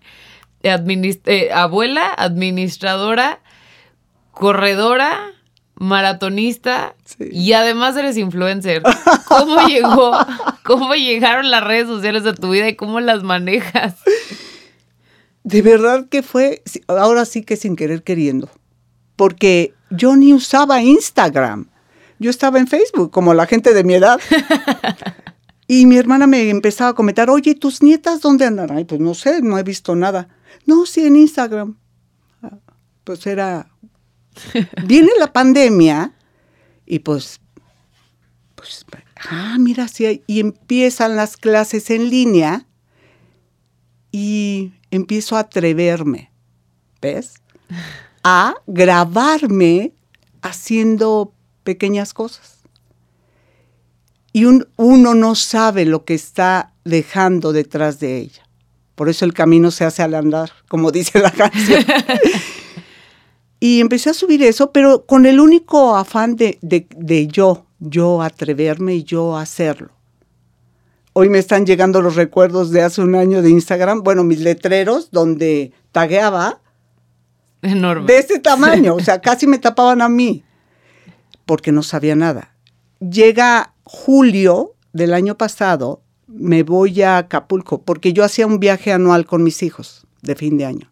eh, 0.62 1.50
abuela, 1.52 2.12
administradora, 2.16 3.40
corredora, 4.32 5.32
maratonista 5.78 6.96
y 7.18 7.52
además 7.52 7.96
eres 7.96 8.16
influencer. 8.16 8.82
¿Cómo 9.26 9.66
llegó? 9.66 10.12
¿Cómo 10.64 10.94
llegaron 10.94 11.50
las 11.50 11.62
redes 11.64 11.86
sociales 11.86 12.26
a 12.26 12.34
tu 12.34 12.50
vida 12.50 12.68
y 12.68 12.76
cómo 12.76 13.00
las 13.00 13.22
manejas? 13.22 13.94
De 15.48 15.62
verdad 15.62 16.06
que 16.10 16.22
fue, 16.22 16.62
ahora 16.88 17.24
sí 17.24 17.40
que 17.40 17.56
sin 17.56 17.74
querer 17.74 18.02
queriendo, 18.02 18.50
porque 19.16 19.72
yo 19.88 20.14
ni 20.14 20.34
usaba 20.34 20.82
Instagram. 20.82 21.70
Yo 22.18 22.28
estaba 22.28 22.58
en 22.58 22.66
Facebook, 22.66 23.10
como 23.10 23.32
la 23.32 23.46
gente 23.46 23.72
de 23.72 23.82
mi 23.82 23.94
edad. 23.94 24.20
y 25.66 25.86
mi 25.86 25.96
hermana 25.96 26.26
me 26.26 26.50
empezaba 26.50 26.90
a 26.90 26.94
comentar, 26.94 27.30
oye, 27.30 27.54
¿tus 27.54 27.82
nietas 27.82 28.20
dónde 28.20 28.44
andan? 28.44 28.70
Ay, 28.72 28.84
pues 28.84 29.00
no 29.00 29.14
sé, 29.14 29.40
no 29.40 29.56
he 29.56 29.62
visto 29.62 29.96
nada. 29.96 30.28
No, 30.66 30.84
sí, 30.84 31.06
en 31.06 31.16
Instagram. 31.16 31.78
Ah, 32.42 32.58
pues 33.04 33.26
era... 33.26 33.70
Viene 34.84 35.08
la 35.18 35.32
pandemia 35.32 36.12
y 36.84 36.98
pues... 36.98 37.40
pues 38.54 38.84
ah, 39.30 39.56
mira, 39.58 39.88
sí, 39.88 40.22
y 40.26 40.40
empiezan 40.40 41.16
las 41.16 41.38
clases 41.38 41.88
en 41.88 42.10
línea 42.10 42.66
y 44.12 44.72
empiezo 44.90 45.36
a 45.36 45.40
atreverme, 45.40 46.30
¿ves? 47.00 47.34
a 48.22 48.54
grabarme 48.66 49.92
haciendo 50.42 51.32
pequeñas 51.64 52.12
cosas. 52.12 52.58
Y 54.32 54.44
uno 54.44 55.14
no 55.14 55.34
sabe 55.34 55.84
lo 55.84 56.04
que 56.04 56.14
está 56.14 56.72
dejando 56.84 57.52
detrás 57.52 57.98
de 57.98 58.18
ella. 58.18 58.46
Por 58.94 59.08
eso 59.08 59.24
el 59.24 59.32
camino 59.32 59.70
se 59.70 59.84
hace 59.84 60.02
al 60.02 60.14
andar, 60.14 60.52
como 60.68 60.90
dice 60.90 61.18
la 61.18 61.30
canción. 61.30 61.84
y 63.60 63.80
empecé 63.80 64.10
a 64.10 64.14
subir 64.14 64.42
eso, 64.42 64.72
pero 64.72 65.06
con 65.06 65.24
el 65.24 65.40
único 65.40 65.96
afán 65.96 66.36
de, 66.36 66.58
de 66.60 67.26
yo, 67.28 67.66
yo 67.78 68.22
atreverme 68.22 68.96
y 68.96 69.04
yo 69.04 69.36
hacerlo. 69.36 69.97
Hoy 71.20 71.28
me 71.28 71.40
están 71.40 71.66
llegando 71.66 72.00
los 72.00 72.14
recuerdos 72.14 72.70
de 72.70 72.80
hace 72.82 73.00
un 73.00 73.16
año 73.16 73.42
de 73.42 73.50
Instagram, 73.50 74.04
bueno, 74.04 74.22
mis 74.22 74.38
letreros 74.38 75.10
donde 75.10 75.72
tagueaba 75.90 76.60
Enorme. 77.60 78.06
De 78.06 78.20
ese 78.20 78.38
tamaño, 78.38 78.94
o 78.94 79.00
sea, 79.00 79.20
casi 79.20 79.48
me 79.48 79.58
tapaban 79.58 80.00
a 80.00 80.08
mí, 80.08 80.44
porque 81.44 81.72
no 81.72 81.82
sabía 81.82 82.14
nada. 82.14 82.54
Llega 83.00 83.74
julio 83.82 84.76
del 84.92 85.12
año 85.12 85.36
pasado, 85.36 86.02
me 86.28 86.62
voy 86.62 87.02
a 87.02 87.18
Acapulco, 87.18 87.82
porque 87.82 88.12
yo 88.12 88.22
hacía 88.22 88.46
un 88.46 88.60
viaje 88.60 88.92
anual 88.92 89.26
con 89.26 89.42
mis 89.42 89.64
hijos 89.64 90.06
de 90.22 90.36
fin 90.36 90.56
de 90.56 90.66
año. 90.66 90.88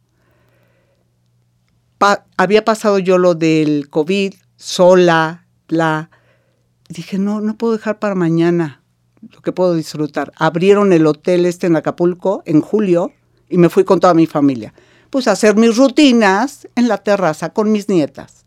había 2.37 2.65
pasado 2.65 2.99
yo 2.99 3.19
lo 3.19 3.37
del 3.37 3.89
COVID, 3.91 4.35
sola, 4.57 5.47
la... 5.69 6.11
Dije, 6.89 7.17
no, 7.17 7.41
no 7.41 7.57
puedo 7.57 7.75
dejar 7.75 8.01
para 8.01 8.17
mañana 8.17 8.83
lo 9.33 9.41
que 9.41 9.53
puedo 9.53 9.75
disfrutar. 9.75 10.33
Abrieron 10.37 10.93
el 10.93 11.07
hotel 11.07 11.47
este 11.47 11.67
en 11.67 11.77
Acapulco 11.77 12.43
en 12.47 12.61
julio 12.61 13.13
y 13.49 13.59
me 13.59 13.69
fui 13.69 13.85
con 13.85 14.01
toda 14.01 14.15
mi 14.15 14.27
familia 14.27 14.73
pues 15.11 15.29
hacer 15.29 15.57
mis 15.57 15.77
rutinas 15.77 16.69
en 16.75 16.89
la 16.89 16.99
terraza 16.99 17.51
con 17.51 17.73
mis 17.73 17.89
nietas. 17.89 18.45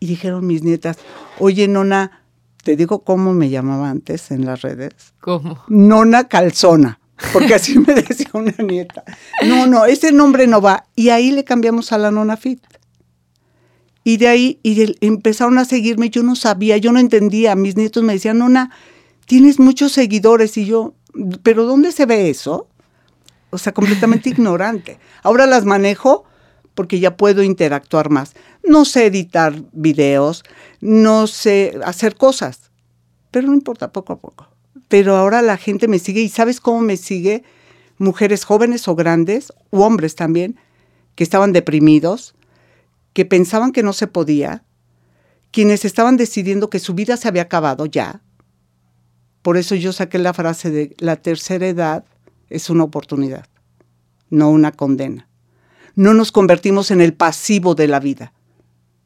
Y 0.00 0.06
dijeron 0.06 0.46
mis 0.46 0.62
nietas, 0.62 0.98
oye, 1.38 1.68
nona, 1.68 2.24
te 2.62 2.76
digo 2.76 3.04
cómo 3.04 3.32
me 3.32 3.50
llamaba 3.50 3.90
antes 3.90 4.30
en 4.30 4.44
las 4.44 4.62
redes. 4.62 4.94
¿Cómo? 5.20 5.62
Nona 5.68 6.28
calzona, 6.28 7.00
porque 7.32 7.54
así 7.54 7.78
me 7.78 7.94
decía 8.08 8.30
una 8.32 8.54
nieta. 8.58 9.04
No, 9.46 9.66
no, 9.66 9.84
ese 9.86 10.12
nombre 10.12 10.46
no 10.46 10.60
va. 10.60 10.86
Y 10.94 11.10
ahí 11.10 11.30
le 11.30 11.44
cambiamos 11.44 11.92
a 11.92 11.98
la 11.98 12.10
nona 12.10 12.36
fit. 12.36 12.62
Y 14.02 14.18
de 14.18 14.28
ahí 14.28 14.60
y 14.62 14.96
empezaron 15.00 15.56
a 15.58 15.64
seguirme, 15.64 16.10
yo 16.10 16.22
no 16.22 16.36
sabía, 16.36 16.76
yo 16.76 16.92
no 16.92 16.98
entendía, 16.98 17.54
mis 17.54 17.76
nietos 17.76 18.02
me 18.02 18.12
decían, 18.12 18.36
Nona, 18.36 18.70
tienes 19.26 19.58
muchos 19.58 19.92
seguidores 19.92 20.56
y 20.56 20.66
yo, 20.66 20.94
pero 21.42 21.64
¿dónde 21.64 21.92
se 21.92 22.06
ve 22.06 22.30
eso? 22.30 22.68
O 23.50 23.58
sea, 23.58 23.72
completamente 23.72 24.30
ignorante. 24.30 24.98
Ahora 25.22 25.46
las 25.46 25.64
manejo 25.64 26.24
porque 26.74 27.00
ya 27.00 27.16
puedo 27.16 27.42
interactuar 27.42 28.10
más. 28.10 28.34
No 28.62 28.84
sé 28.84 29.06
editar 29.06 29.54
videos, 29.72 30.44
no 30.80 31.26
sé 31.26 31.78
hacer 31.84 32.16
cosas, 32.16 32.70
pero 33.30 33.48
no 33.48 33.54
importa, 33.54 33.92
poco 33.92 34.12
a 34.12 34.18
poco. 34.18 34.48
Pero 34.88 35.16
ahora 35.16 35.42
la 35.42 35.56
gente 35.56 35.88
me 35.88 35.98
sigue 35.98 36.20
y 36.20 36.28
¿sabes 36.28 36.60
cómo 36.60 36.80
me 36.80 36.96
sigue? 36.96 37.44
Mujeres 37.98 38.44
jóvenes 38.44 38.88
o 38.88 38.96
grandes, 38.96 39.52
u 39.70 39.82
hombres 39.82 40.14
también, 40.14 40.56
que 41.14 41.24
estaban 41.24 41.52
deprimidos, 41.52 42.34
que 43.12 43.24
pensaban 43.24 43.72
que 43.72 43.84
no 43.84 43.92
se 43.92 44.08
podía, 44.08 44.64
quienes 45.52 45.84
estaban 45.84 46.16
decidiendo 46.16 46.68
que 46.68 46.80
su 46.80 46.94
vida 46.94 47.16
se 47.16 47.28
había 47.28 47.42
acabado 47.42 47.86
ya. 47.86 48.23
Por 49.44 49.58
eso 49.58 49.74
yo 49.74 49.92
saqué 49.92 50.18
la 50.18 50.32
frase 50.32 50.70
de 50.70 50.96
la 51.00 51.16
tercera 51.16 51.66
edad 51.66 52.06
es 52.48 52.70
una 52.70 52.82
oportunidad, 52.82 53.44
no 54.30 54.48
una 54.48 54.72
condena. 54.72 55.28
No 55.94 56.14
nos 56.14 56.32
convertimos 56.32 56.90
en 56.90 57.02
el 57.02 57.12
pasivo 57.12 57.74
de 57.74 57.86
la 57.86 58.00
vida. 58.00 58.32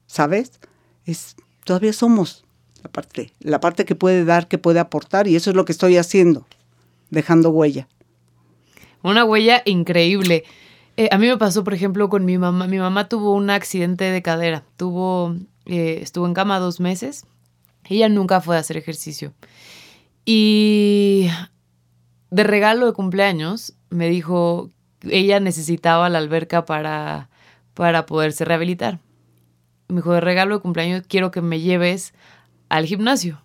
¿Sabes? 0.06 0.60
Es, 1.06 1.34
todavía 1.64 1.92
somos 1.92 2.44
la 2.84 2.88
parte, 2.88 3.32
la 3.40 3.58
parte 3.58 3.84
que 3.84 3.96
puede 3.96 4.24
dar, 4.24 4.46
que 4.46 4.58
puede 4.58 4.78
aportar, 4.78 5.26
y 5.26 5.34
eso 5.34 5.50
es 5.50 5.56
lo 5.56 5.64
que 5.64 5.72
estoy 5.72 5.96
haciendo, 5.96 6.46
dejando 7.10 7.50
huella. 7.50 7.88
Una 9.02 9.24
huella 9.24 9.62
increíble. 9.64 10.44
Eh, 10.96 11.08
a 11.10 11.18
mí 11.18 11.26
me 11.26 11.36
pasó, 11.36 11.64
por 11.64 11.74
ejemplo, 11.74 12.08
con 12.08 12.24
mi 12.24 12.38
mamá. 12.38 12.68
Mi 12.68 12.78
mamá 12.78 13.08
tuvo 13.08 13.32
un 13.32 13.50
accidente 13.50 14.04
de 14.04 14.22
cadera. 14.22 14.62
Tuvo, 14.76 15.34
eh, 15.66 15.98
estuvo 16.00 16.28
en 16.28 16.34
cama 16.34 16.60
dos 16.60 16.78
meses. 16.78 17.26
Ella 17.88 18.08
nunca 18.08 18.40
fue 18.40 18.56
a 18.56 18.60
hacer 18.60 18.76
ejercicio. 18.76 19.34
Y 20.30 21.30
de 22.28 22.44
regalo 22.44 22.84
de 22.84 22.92
cumpleaños 22.92 23.72
me 23.88 24.10
dijo, 24.10 24.68
ella 25.00 25.40
necesitaba 25.40 26.10
la 26.10 26.18
alberca 26.18 26.66
para, 26.66 27.30
para 27.72 28.04
poderse 28.04 28.44
rehabilitar. 28.44 28.98
Me 29.88 29.96
dijo, 29.96 30.12
de 30.12 30.20
regalo 30.20 30.56
de 30.56 30.60
cumpleaños 30.60 31.04
quiero 31.08 31.30
que 31.30 31.40
me 31.40 31.60
lleves 31.60 32.12
al 32.68 32.84
gimnasio. 32.84 33.40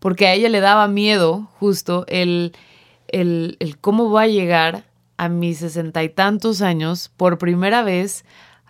Porque 0.00 0.26
a 0.26 0.34
ella 0.34 0.48
le 0.48 0.58
daba 0.58 0.88
miedo 0.88 1.48
justo 1.60 2.04
el, 2.08 2.56
el, 3.06 3.56
el 3.60 3.78
cómo 3.78 4.10
va 4.10 4.22
a 4.22 4.26
llegar 4.26 4.86
a 5.16 5.28
mis 5.28 5.58
sesenta 5.58 6.02
y 6.02 6.08
tantos 6.08 6.60
años 6.60 7.12
por 7.16 7.38
primera 7.38 7.84
vez 7.84 8.24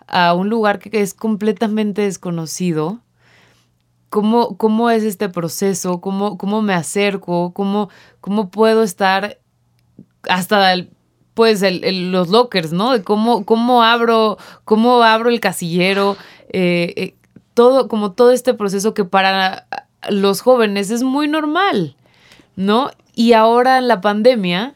a 0.05 0.35
un 0.35 0.49
lugar 0.49 0.77
que 0.77 1.01
es 1.01 1.15
completamente 1.15 2.03
desconocido. 2.03 2.99
¿Cómo, 4.11 4.57
cómo 4.57 4.89
es 4.89 5.03
este 5.03 5.29
proceso? 5.29 6.01
¿Cómo, 6.01 6.37
cómo 6.37 6.61
me 6.61 6.73
acerco? 6.73 7.53
¿Cómo, 7.53 7.89
¿Cómo 8.19 8.51
puedo 8.51 8.83
estar 8.83 9.39
hasta 10.27 10.73
el, 10.73 10.89
pues 11.33 11.61
el, 11.61 12.11
los 12.11 12.27
lockers, 12.27 12.73
¿no? 12.73 13.01
Cómo, 13.05 13.45
cómo 13.45 13.83
abro, 13.83 14.37
cómo 14.65 15.01
abro 15.01 15.29
el 15.29 15.39
casillero, 15.39 16.17
eh, 16.51 16.93
eh, 16.97 17.15
todo, 17.53 17.87
como 17.87 18.11
todo 18.11 18.31
este 18.31 18.53
proceso 18.53 18.93
que 18.93 19.05
para 19.05 19.65
los 20.09 20.41
jóvenes 20.41 20.91
es 20.91 21.03
muy 21.03 21.29
normal, 21.29 21.95
¿no? 22.57 22.91
Y 23.15 23.31
ahora 23.31 23.77
en 23.77 23.87
la 23.87 24.01
pandemia, 24.01 24.75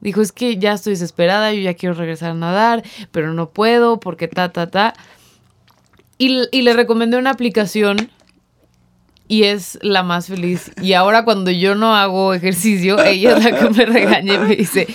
dijo, 0.00 0.20
es 0.20 0.30
que 0.30 0.58
ya 0.58 0.74
estoy 0.74 0.92
desesperada, 0.92 1.52
yo 1.52 1.60
ya 1.60 1.74
quiero 1.74 1.96
regresar 1.96 2.30
a 2.30 2.34
nadar, 2.34 2.84
pero 3.10 3.32
no 3.32 3.50
puedo 3.50 3.98
porque 3.98 4.28
ta, 4.28 4.52
ta, 4.52 4.70
ta. 4.70 4.94
Y 6.18 6.62
le 6.62 6.72
recomendé 6.72 7.18
una 7.18 7.30
aplicación 7.30 8.12
y 9.28 9.44
es 9.44 9.78
la 9.82 10.02
más 10.02 10.26
feliz. 10.28 10.70
Y 10.80 10.92
ahora 10.92 11.24
cuando 11.24 11.50
yo 11.50 11.74
no 11.74 11.94
hago 11.94 12.34
ejercicio, 12.34 12.98
ella 13.04 13.36
es 13.36 13.44
la 13.44 13.58
que 13.58 13.70
me 13.70 13.86
regaña 13.86 14.34
y 14.34 14.38
me 14.38 14.56
dice, 14.56 14.86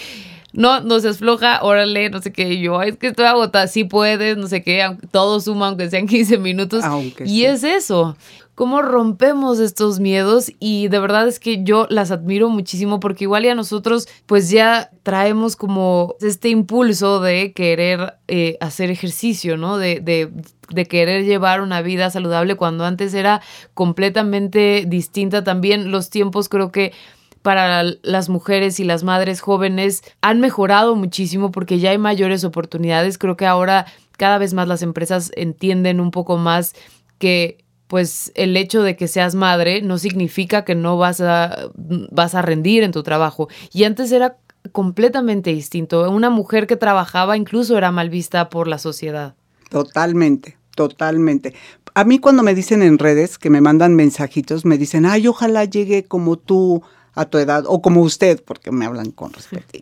no, 0.54 0.82
no 0.82 1.00
seas 1.00 1.20
floja, 1.20 1.60
órale, 1.62 2.10
no 2.10 2.22
sé 2.22 2.34
qué, 2.34 2.60
yo, 2.60 2.82
es 2.82 2.98
que 2.98 3.08
estoy 3.08 3.26
agotada, 3.26 3.68
sí 3.68 3.84
puedes, 3.84 4.38
no 4.38 4.48
sé 4.48 4.64
qué, 4.64 4.98
todo 5.12 5.40
suma 5.40 5.68
aunque 5.68 5.90
sean 5.90 6.08
15 6.08 6.38
minutos. 6.38 6.84
y 7.26 7.44
es 7.44 7.64
eso, 7.64 8.16
cómo 8.56 8.82
rompemos 8.82 9.60
estos 9.60 10.00
miedos 10.00 10.52
y 10.60 10.88
de 10.90 11.00
verdad 11.00 11.28
es 11.28 11.40
que 11.40 11.64
yo 11.64 11.88
las 11.90 12.12
admiro 12.12 12.50
muchísimo 12.50 13.00
porque 13.00 13.24
igual 13.24 13.44
ya 13.44 13.56
nosotros 13.56 14.08
pues 14.26 14.50
ya 14.50 14.92
traemos 15.04 15.56
como 15.56 16.16
este 16.22 16.50
impulso 16.50 17.22
de 17.22 17.54
querer 17.54 18.16
eh, 18.28 18.58
hacer 18.60 18.92
ejercicio, 18.92 19.58
¿no? 19.58 19.78
De, 19.78 20.00
de, 20.00 20.30
de 20.74 20.86
querer 20.86 21.26
llevar 21.26 21.62
una 21.62 21.82
vida 21.82 22.10
saludable 22.10 22.56
cuando 22.56 22.86
antes 22.86 23.14
era 23.14 23.42
completamente 23.74 24.86
distinta 24.88 25.44
también 25.44 25.92
los 25.92 26.10
tiempos 26.10 26.50
creo 26.50 26.72
que 26.72 26.94
para 27.42 27.84
las 27.84 28.30
mujeres 28.30 28.80
y 28.80 28.84
las 28.84 29.04
madres 29.04 29.42
jóvenes 29.42 30.04
han 30.22 30.40
mejorado 30.40 30.96
muchísimo 30.96 31.52
porque 31.52 31.80
ya 31.80 31.92
hay 31.92 31.98
mayores 31.98 32.44
oportunidades. 32.44 33.18
Creo 33.18 33.36
que 33.36 33.48
ahora 33.48 33.88
cada 34.18 34.38
vez 34.38 34.54
más 34.54 34.68
las 34.68 34.84
empresas 34.84 35.32
entienden 35.36 36.00
un 36.00 36.12
poco 36.12 36.38
más 36.38 36.74
que 37.18 37.64
pues 37.88 38.32
el 38.36 38.56
hecho 38.56 38.84
de 38.84 38.96
que 38.96 39.08
seas 39.08 39.36
madre 39.36 39.82
no 39.82 39.98
significa 39.98 40.64
que 40.64 40.76
no 40.76 40.98
vas 40.98 41.20
a, 41.20 41.72
vas 41.76 42.36
a 42.36 42.42
rendir 42.42 42.84
en 42.84 42.92
tu 42.92 43.04
trabajo. 43.04 43.50
Y 43.74 43.84
antes 43.84 44.12
era 44.12 44.38
completamente 44.72 45.52
distinto. 45.52 46.10
Una 46.10 46.30
mujer 46.30 46.68
que 46.68 46.78
trabajaba 46.78 47.36
incluso 47.36 47.78
era 47.78 47.92
mal 47.92 48.10
vista 48.10 48.50
por 48.50 48.68
la 48.68 48.78
sociedad. 48.78 49.36
Totalmente, 49.70 50.58
totalmente. 50.90 51.54
A 51.94 52.04
mí 52.04 52.20
cuando 52.20 52.44
me 52.44 52.56
dicen 52.56 52.82
en 52.82 52.98
redes 52.98 53.38
que 53.38 53.50
me 53.50 53.62
mandan 53.62 53.96
mensajitos, 53.96 54.66
me 54.66 54.78
dicen, 54.78 55.06
ay, 55.06 55.28
ojalá 55.28 55.66
llegue 55.66 56.06
como 56.06 56.38
tú 56.38 56.82
a 57.14 57.26
tu 57.26 57.38
edad, 57.38 57.66
o 57.68 57.82
como 57.82 58.02
usted, 58.02 58.42
porque 58.44 58.72
me 58.72 58.86
hablan 58.86 59.12
con 59.12 59.34
respeto. 59.34 59.78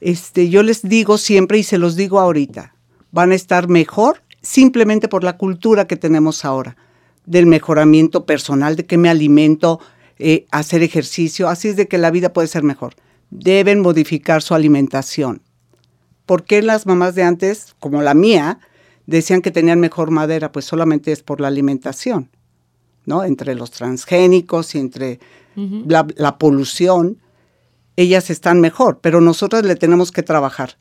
Este, 0.00 0.48
yo 0.48 0.62
les 0.62 0.82
digo 0.82 1.18
siempre 1.18 1.58
y 1.58 1.62
se 1.64 1.78
los 1.78 1.96
digo 1.96 2.20
ahorita, 2.20 2.74
van 3.10 3.32
a 3.32 3.34
estar 3.34 3.68
mejor 3.68 4.22
simplemente 4.40 5.08
por 5.08 5.24
la 5.24 5.36
cultura 5.36 5.86
que 5.86 5.96
tenemos 5.96 6.44
ahora, 6.44 6.76
del 7.26 7.46
mejoramiento 7.46 8.24
personal, 8.24 8.76
de 8.76 8.86
que 8.86 8.96
me 8.96 9.10
alimento, 9.10 9.80
eh, 10.18 10.46
hacer 10.50 10.82
ejercicio, 10.82 11.48
así 11.48 11.68
es 11.68 11.76
de 11.76 11.88
que 11.88 11.98
la 11.98 12.10
vida 12.10 12.32
puede 12.32 12.48
ser 12.48 12.62
mejor. 12.62 12.94
Deben 13.30 13.80
modificar 13.80 14.40
su 14.40 14.54
alimentación. 14.54 15.42
¿Por 16.24 16.44
qué 16.44 16.62
las 16.62 16.86
mamás 16.86 17.14
de 17.14 17.24
antes, 17.24 17.74
como 17.80 18.00
la 18.02 18.14
mía, 18.14 18.60
decían 19.16 19.40
que 19.40 19.50
tenían 19.50 19.80
mejor 19.80 20.10
madera? 20.10 20.52
Pues 20.52 20.66
solamente 20.66 21.12
es 21.12 21.22
por 21.22 21.40
la 21.40 21.48
alimentación, 21.48 22.30
¿no? 23.06 23.24
Entre 23.24 23.54
los 23.54 23.70
transgénicos 23.70 24.74
y 24.74 24.78
entre 24.78 25.18
la, 25.56 26.38
polución, 26.38 27.18
ellas 27.96 28.30
están 28.30 28.60
mejor, 28.60 29.00
pero 29.00 29.20
nosotras 29.20 29.64
le 29.64 29.74
tenemos 29.74 30.12
que 30.12 30.22
trabajar. 30.22 30.76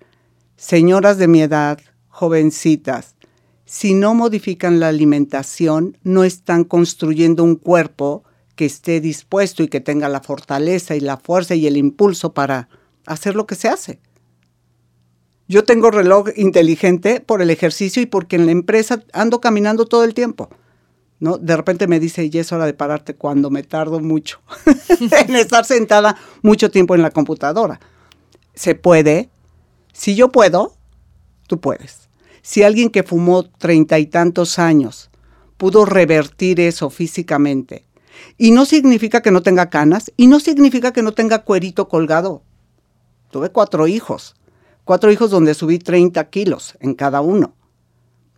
Señoras 0.56 1.18
de 1.18 1.28
mi 1.28 1.42
edad, 1.42 1.80
jovencitas, 2.10 3.16
si 3.66 3.94
no 3.94 4.13
modifican 4.13 4.80
la 4.80 4.90
alimentación, 4.90 5.98
no 6.04 6.24
están 6.24 6.63
construyendo 6.63 7.44
un 7.44 7.56
cuerpo 7.56 8.24
que 8.56 8.66
esté 8.66 9.02
dispuesto 9.02 9.63
y 9.63 9.68
que 9.68 9.82
tenga 9.82 10.10
la 10.10 10.22
fortaleza 10.22 10.96
y 10.96 11.00
la 11.00 11.18
fuerza 11.18 11.56
y 11.56 11.66
el 11.66 11.78
impulso 11.78 12.34
para 12.34 12.70
hacer 13.06 13.36
lo 13.36 13.46
que 13.46 13.56
se 13.56 13.68
hace. 13.68 14.00
Yo 15.48 15.64
tengo 15.64 15.92
reloj 15.92 16.30
inteligente 16.36 17.22
por 17.22 17.42
el 17.42 17.50
ejercicio 17.50 18.02
y 18.02 18.06
porque 18.06 18.36
en 18.36 18.46
la 18.46 18.52
empresa 18.52 19.04
ando 19.14 19.40
caminando 19.40 19.86
todo 19.86 20.04
el 20.04 20.14
tiempo. 20.14 20.50
¿no? 21.20 21.38
De 21.38 21.56
repente 21.56 21.88
me 21.88 22.00
dice, 22.00 22.30
ya 22.30 22.42
es 22.42 22.52
hora 22.52 22.66
de 22.66 22.74
pararte 22.74 23.16
cuando 23.16 23.50
me 23.50 23.64
tardo 23.64 24.00
mucho 24.00 24.40
en 25.12 25.36
estar 25.36 25.66
sentada 25.66 26.18
mucho 26.42 26.70
tiempo 26.70 26.96
en 26.96 27.02
la 27.02 27.12
computadora. 27.12 27.80
Se 28.54 28.76
puede. 28.76 29.30
Si 29.94 30.16
yo 30.16 30.32
puedo, 30.32 30.76
tú 31.48 31.60
puedes. 31.60 32.10
Si 32.42 32.64
alguien 32.64 32.90
que 32.90 33.04
fumó 33.04 33.44
treinta 33.44 34.00
y 34.00 34.06
tantos 34.06 34.60
años 34.60 35.10
pudo 35.58 35.86
revertir 35.86 36.60
eso 36.60 36.90
físicamente, 36.90 37.84
y 38.38 38.52
no 38.52 38.66
significa 38.66 39.22
que 39.22 39.32
no 39.32 39.42
tenga 39.42 39.70
canas, 39.70 40.12
y 40.18 40.28
no 40.28 40.40
significa 40.40 40.94
que 40.94 41.04
no 41.04 41.14
tenga 41.14 41.44
cuerito 41.44 41.88
colgado. 41.88 42.44
Tuve 43.32 43.50
cuatro 43.50 43.88
hijos, 43.88 44.36
cuatro 44.88 45.12
hijos 45.12 45.30
donde 45.30 45.54
subí 45.54 45.78
30 45.78 46.30
kilos 46.30 46.76
en 46.80 46.95
cada 46.95 47.21
uno. 47.21 47.54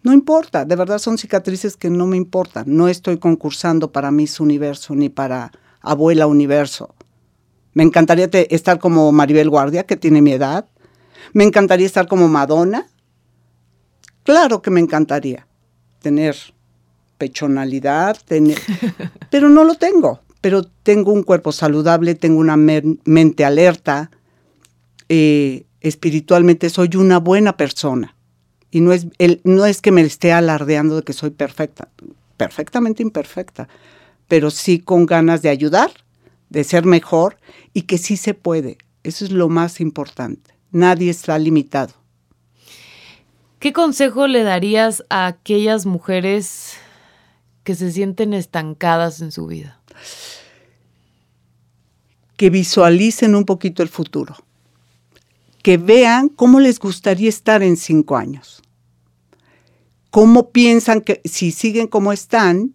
No 0.01 0.12
importa, 0.12 0.65
de 0.65 0.75
verdad 0.75 0.97
son 0.97 1.17
cicatrices 1.17 1.77
que 1.77 1.89
no 1.89 2.07
me 2.07 2.17
importan. 2.17 2.65
No 2.67 2.89
estoy 2.89 3.19
concursando 3.19 3.91
para 3.91 4.12
Miss 4.12 4.39
Universo 4.39 4.95
ni 4.95 5.09
para 5.09 5.51
Abuela 5.81 6.27
Universo. 6.27 6.95
Me 7.73 7.83
encantaría 7.83 8.29
estar 8.49 8.79
como 8.79 9.12
Maribel 9.12 9.49
Guardia, 9.49 9.85
que 9.85 9.95
tiene 9.95 10.21
mi 10.21 10.31
edad. 10.31 10.65
Me 11.33 11.43
encantaría 11.43 11.85
estar 11.85 12.07
como 12.07 12.27
Madonna. 12.27 12.88
Claro 14.23 14.62
que 14.62 14.71
me 14.71 14.79
encantaría 14.79 15.47
tener 16.01 16.35
pechonalidad, 17.17 18.17
tener, 18.25 18.57
pero 19.29 19.49
no 19.49 19.63
lo 19.63 19.75
tengo. 19.75 20.21
Pero 20.41 20.63
tengo 20.63 21.12
un 21.12 21.23
cuerpo 21.23 21.51
saludable, 21.51 22.15
tengo 22.15 22.39
una 22.39 22.57
mente 22.57 23.45
alerta, 23.45 24.09
eh, 25.09 25.65
espiritualmente 25.82 26.70
soy 26.70 26.89
una 26.96 27.20
buena 27.20 27.58
persona 27.58 28.15
Y 28.72 28.82
no 28.82 28.94
es, 28.94 29.08
el, 29.18 29.42
no 29.44 29.65
es 29.65 29.82
que 29.82 29.92
me 29.92 30.02
esté 30.02 30.32
alardeando 30.32 30.98
de 30.98 31.04
que 31.04 31.13
soy 31.13 31.32
perfecta, 31.32 31.89
perfectamente 32.38 33.04
imperfecta, 33.04 33.68
pero 34.28 34.52
sí 34.52 34.80
con 34.80 35.06
ganas 35.06 35.42
de 35.42 35.50
ayudar, 35.50 35.92
de 36.50 36.63
ser 36.63 36.86
mejor 36.86 37.38
y 37.74 37.84
que 37.84 37.98
sí 37.98 38.18
se 38.18 38.34
puede. 38.34 38.78
Eso 39.04 39.26
es 39.26 39.32
lo 39.32 39.50
más 39.50 39.80
importante. 39.80 40.54
Nadie 40.72 41.10
está 41.10 41.38
limitado. 41.39 41.94
¿Qué 43.60 43.74
consejo 43.74 44.28
le 44.28 44.44
darías 44.44 45.04
a 45.10 45.28
aquellas 45.28 45.86
mujeres 45.86 46.78
que 47.63 47.76
se 47.76 47.92
sienten 47.92 48.34
estancadas 48.34 49.22
en 49.22 49.32
su 49.32 49.48
vida? 49.48 49.82
Que 52.38 52.50
visualicen 52.50 53.36
un 53.36 53.44
poquito 53.46 53.84
el 53.84 53.89
futuro. 53.89 54.36
Que 55.69 55.77
vean 55.77 56.29
cómo 56.29 56.60
les 56.60 56.79
gustaría 56.79 57.29
estar 57.29 57.62
en 57.62 57.77
cinco 57.77 58.17
años. 58.17 58.63
Cómo 60.10 60.49
piensan 60.49 60.99
que 60.99 61.21
si 61.25 61.51
siguen 61.51 61.86
como 61.86 62.12
están, 62.12 62.73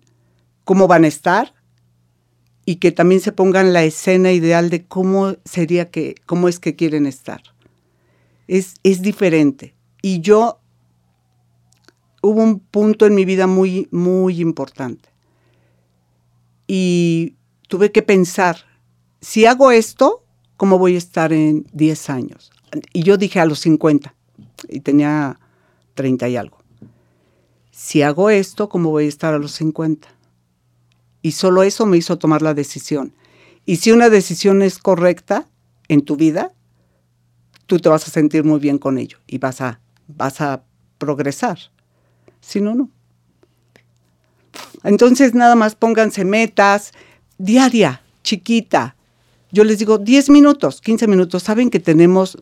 cómo 0.63 0.87
van 0.87 1.03
a 1.03 1.09
estar. 1.09 1.55
Y 2.65 2.77
que 2.77 2.93
también 2.93 3.21
se 3.21 3.33
pongan 3.33 3.73
la 3.73 3.83
escena 3.83 4.31
ideal 4.31 4.71
de 4.71 4.85
cómo 4.85 5.35
sería 5.45 5.91
que, 5.91 6.15
cómo 6.25 6.47
es 6.47 6.61
que 6.61 6.77
quieren 6.77 7.07
estar. 7.07 7.43
Es, 8.47 8.75
es 8.85 9.03
diferente. 9.03 9.75
Y 10.01 10.21
yo 10.21 10.61
hubo 12.23 12.45
un 12.45 12.61
punto 12.61 13.07
en 13.07 13.17
mi 13.17 13.25
vida 13.25 13.49
muy, 13.49 13.89
muy 13.91 14.41
importante. 14.41 15.09
Y 16.69 17.35
tuve 17.67 17.91
que 17.91 18.03
pensar, 18.03 18.59
si 19.21 19.47
hago 19.47 19.73
esto, 19.73 20.23
¿cómo 20.57 20.79
voy 20.79 20.95
a 20.95 20.99
estar 20.99 21.33
en 21.33 21.67
10 21.73 22.11
años? 22.11 22.53
Y 22.93 23.03
yo 23.03 23.17
dije 23.17 23.41
a 23.41 23.47
los 23.47 23.61
50, 23.61 24.15
y 24.69 24.81
tenía 24.81 25.39
30 25.95 26.29
y 26.29 26.37
algo. 26.37 26.59
Si 27.71 28.03
hago 28.03 28.31
esto, 28.31 28.69
¿cómo 28.69 28.91
voy 28.91 29.07
a 29.07 29.09
estar 29.09 29.35
a 29.35 29.39
los 29.39 29.53
50? 29.53 30.09
Y 31.23 31.33
solo 31.33 31.63
eso 31.63 31.87
me 31.87 31.97
hizo 31.97 32.19
tomar 32.19 32.43
la 32.43 32.55
decisión. 32.55 33.13
Y 33.67 33.77
si 33.77 33.93
una 33.93 34.11
decisión 34.11 34.63
es 34.63 34.79
correcta 34.79 35.49
en 35.89 36.03
tu 36.03 36.17
vida, 36.17 36.53
tú 37.67 37.79
te 37.79 37.89
vas 37.89 38.07
a 38.07 38.11
sentir 38.11 38.45
muy 38.45 38.61
bien 38.61 38.79
con 38.79 38.99
ello 38.99 39.19
y 39.27 39.39
vas 39.39 39.61
a, 39.61 39.81
vas 40.07 40.41
a 40.41 40.65
progresar. 40.99 41.59
Si 42.41 42.61
no, 42.61 42.75
no. 42.75 42.91
Entonces 44.83 45.35
nada 45.35 45.55
más 45.55 45.75
pónganse 45.75 46.25
metas 46.25 46.93
diaria, 47.39 48.03
chiquita. 48.23 48.97
Yo 49.51 49.65
les 49.65 49.79
digo 49.79 49.99
10 49.99 50.31
minutos, 50.31 50.81
15 50.81 51.07
minutos. 51.07 51.43
Saben 51.43 51.71
que 51.71 51.81
tenemos 51.81 52.39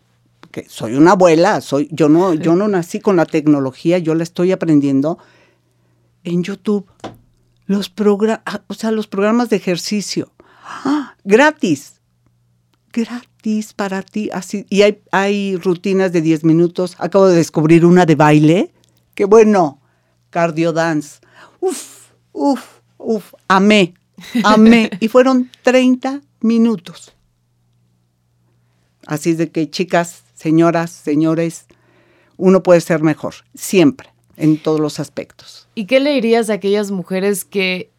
que 0.53 0.67
soy 0.69 0.95
una 0.95 1.13
abuela, 1.13 1.61
soy 1.61 1.89
yo 1.91 2.09
no 2.09 2.35
yo 2.35 2.55
no 2.55 2.69
nací 2.69 3.01
con 3.01 3.17
la 3.17 3.27
tecnología, 3.27 3.99
yo 3.99 4.15
la 4.15 4.23
estoy 4.23 4.53
aprendiendo 4.53 5.19
en 6.23 6.45
YouTube. 6.45 6.87
Los 7.67 7.89
programas, 7.89 8.43
o 8.69 8.75
sea, 8.75 8.91
los 8.91 9.09
programas 9.09 9.49
de 9.51 9.57
ejercicio. 9.57 10.31
¡Ah! 10.65 11.17
gratis. 11.25 11.95
Gratis 12.93 13.73
para 13.73 14.03
ti. 14.03 14.31
Así, 14.33 14.67
y 14.69 14.83
hay, 14.83 15.01
hay 15.11 15.57
rutinas 15.57 16.13
de 16.13 16.21
10 16.21 16.45
minutos. 16.45 16.97
Acabo 16.99 17.27
de 17.27 17.37
descubrir 17.37 17.87
una 17.87 18.07
de 18.07 18.15
baile. 18.15 18.73
Qué 19.15 19.25
bueno 19.25 19.81
cardio 20.31 20.73
dance. 20.73 21.21
Uf, 21.61 22.11
uf, 22.33 22.63
uf, 22.99 23.35
amé, 23.49 23.95
amé. 24.45 24.91
y 24.99 25.09
fueron 25.09 25.51
30 25.63 26.23
minutos. 26.41 27.13
Así 29.07 29.35
de 29.35 29.51
que, 29.51 29.69
chicas, 29.71 30.22
señoras, 30.43 30.91
señores, 30.91 31.67
uno 32.37 32.65
puede 32.65 32.81
ser 32.81 33.03
mejor, 33.03 33.35
siempre, 33.55 34.09
en 34.37 34.59
todos 34.59 34.81
los 34.81 34.99
aspectos. 34.99 35.69
¿Y 35.77 35.87
qué 35.87 36.01
le 36.01 36.15
dirías 36.15 36.51
a 36.51 36.55
aquellas 36.55 36.91
mujeres 36.91 37.45
que 37.45 37.91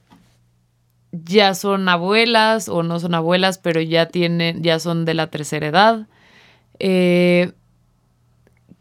ya 1.13 1.55
son 1.55 1.87
abuelas 1.87 2.67
o 2.67 2.83
no 2.83 2.99
son 2.99 3.15
abuelas, 3.15 3.59
pero 3.59 3.79
ya 3.79 4.07
tienen, 4.07 4.61
ya 4.61 4.79
son 4.79 5.05
de 5.05 5.13
la 5.13 5.27
tercera 5.27 5.67
edad? 5.67 6.07
Eh, 6.79 7.53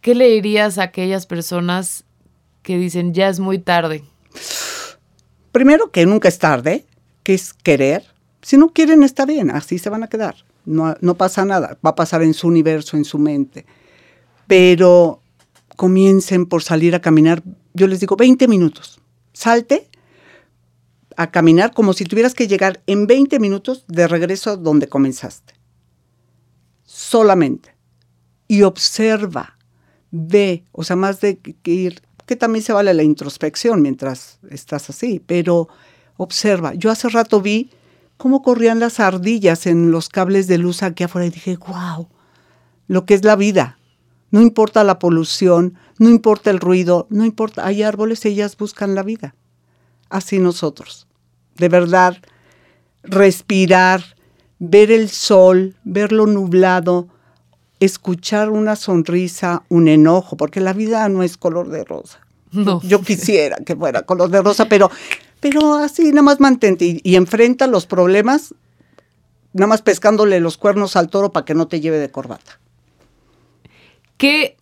¿Qué 0.01 0.17
le 0.17 0.29
dirías 0.29 0.79
a 0.79 0.85
aquellas 0.85 1.27
personas 1.27 2.05
que 2.63 2.77
dicen 2.77 3.15
ya 3.15 3.29
es 3.29 3.39
muy 3.39 3.61
tarde? 3.61 4.03
Primero 5.53 5.93
que 5.93 6.05
nunca 6.05 6.27
es 6.27 6.39
tarde, 6.41 6.85
que 7.23 7.35
es 7.35 7.53
querer. 7.53 8.03
Si 8.41 8.57
no 8.57 8.71
quieren 8.71 9.05
está 9.05 9.25
bien, 9.25 9.53
así 9.53 9.79
se 9.79 9.89
van 9.89 10.03
a 10.03 10.09
quedar. 10.09 10.35
No, 10.65 10.97
no 11.01 11.15
pasa 11.17 11.45
nada, 11.45 11.79
va 11.85 11.91
a 11.91 11.95
pasar 11.95 12.23
en 12.23 12.35
su 12.35 12.49
universo, 12.49 12.97
en 12.97 13.05
su 13.05 13.19
mente. 13.19 13.67
Pero 14.47 15.21
comiencen 15.77 16.47
por 16.47 16.63
salir 16.63 16.95
a 16.95 17.01
caminar, 17.01 17.43
yo 17.75 17.87
les 17.87 18.01
digo 18.01 18.17
20 18.17 18.47
minutos. 18.49 19.01
Salte 19.33 19.89
a 21.17 21.31
caminar 21.31 21.73
como 21.75 21.93
si 21.93 22.05
tuvieras 22.05 22.35
que 22.35 22.47
llegar 22.47 22.83
en 22.87 23.07
20 23.07 23.39
minutos 23.41 23.85
de 23.89 24.09
regreso 24.09 24.57
donde 24.57 24.89
comenzaste. 24.89 25.55
Solamente. 26.85 27.75
Y 28.49 28.63
observa, 28.63 29.57
ve, 30.11 30.65
o 30.73 30.85
sea, 30.85 30.97
más 30.97 31.21
de 31.21 31.39
que 31.39 31.71
ir 31.71 32.03
que 32.27 32.37
también 32.37 32.65
se 32.65 32.73
vale 32.73 32.95
la 32.95 33.03
introspección 33.03 33.83
mientras 33.83 34.39
estás 34.49 34.89
así, 34.91 35.21
pero 35.25 35.69
observa. 36.17 36.75
Yo 36.75 36.91
hace 36.91 37.09
rato 37.09 37.41
vi 37.41 37.71
cómo 38.23 38.41
corrían 38.41 38.79
las 38.79 39.01
ardillas 39.01 39.67
en 39.67 39.91
los 39.91 40.09
cables 40.09 40.47
de 40.47 40.57
luz 40.57 40.85
aquí 40.85 41.03
afuera 41.03 41.27
y 41.27 41.31
dije, 41.31 41.57
wow, 41.57 42.07
lo 42.87 43.05
que 43.05 43.15
es 43.15 43.25
la 43.25 43.35
vida. 43.35 43.79
No 44.31 44.41
importa 44.41 44.85
la 44.85 45.01
polución, 45.01 45.75
no 45.99 46.09
importa 46.09 46.51
el 46.51 46.61
ruido, 46.61 47.09
no 47.11 47.25
importa, 47.25 47.67
hay 47.67 47.83
árboles, 47.83 48.25
ellas 48.25 48.57
buscan 48.57 48.95
la 48.95 49.03
vida. 49.03 49.35
Así 50.09 50.39
nosotros. 50.39 51.09
De 51.57 51.69
verdad, 51.69 52.17
respirar, 53.03 54.05
ver 54.61 54.93
el 54.93 55.09
sol, 55.09 55.75
verlo 55.83 56.29
nublado, 56.29 57.09
escuchar 57.81 58.51
una 58.51 58.77
sonrisa, 58.77 59.65
un 59.69 59.89
enojo, 59.89 60.37
porque 60.37 60.61
la 60.61 60.75
vida 60.75 61.09
no 61.09 61.25
es 61.25 61.37
color 61.37 61.71
de 61.71 61.83
rosa. 61.83 62.21
Yo 62.85 63.01
quisiera 63.01 63.57
que 63.57 63.75
fuera 63.75 64.03
color 64.03 64.31
de 64.31 64.43
rosa, 64.43 64.67
pero, 64.67 64.93
pero 65.43 65.75
así 65.75 66.11
nada 66.11 66.23
más 66.23 66.39
mantente 66.39 67.01
y, 67.03 67.17
enfrenta 67.17 67.67
los 67.67 67.85
problemas, 67.85 68.55
nada 69.53 69.67
más 69.67 69.83
pescándole 69.83 70.39
los 70.39 70.57
cuernos 70.57 70.95
al 70.95 71.09
toro 71.09 71.33
para 71.33 71.45
que 71.45 71.55
no 71.55 71.67
te 71.67 71.81
lleve 71.81 71.99
de 71.99 72.13
corbata. 72.13 72.61
¿Qué, 74.19 74.57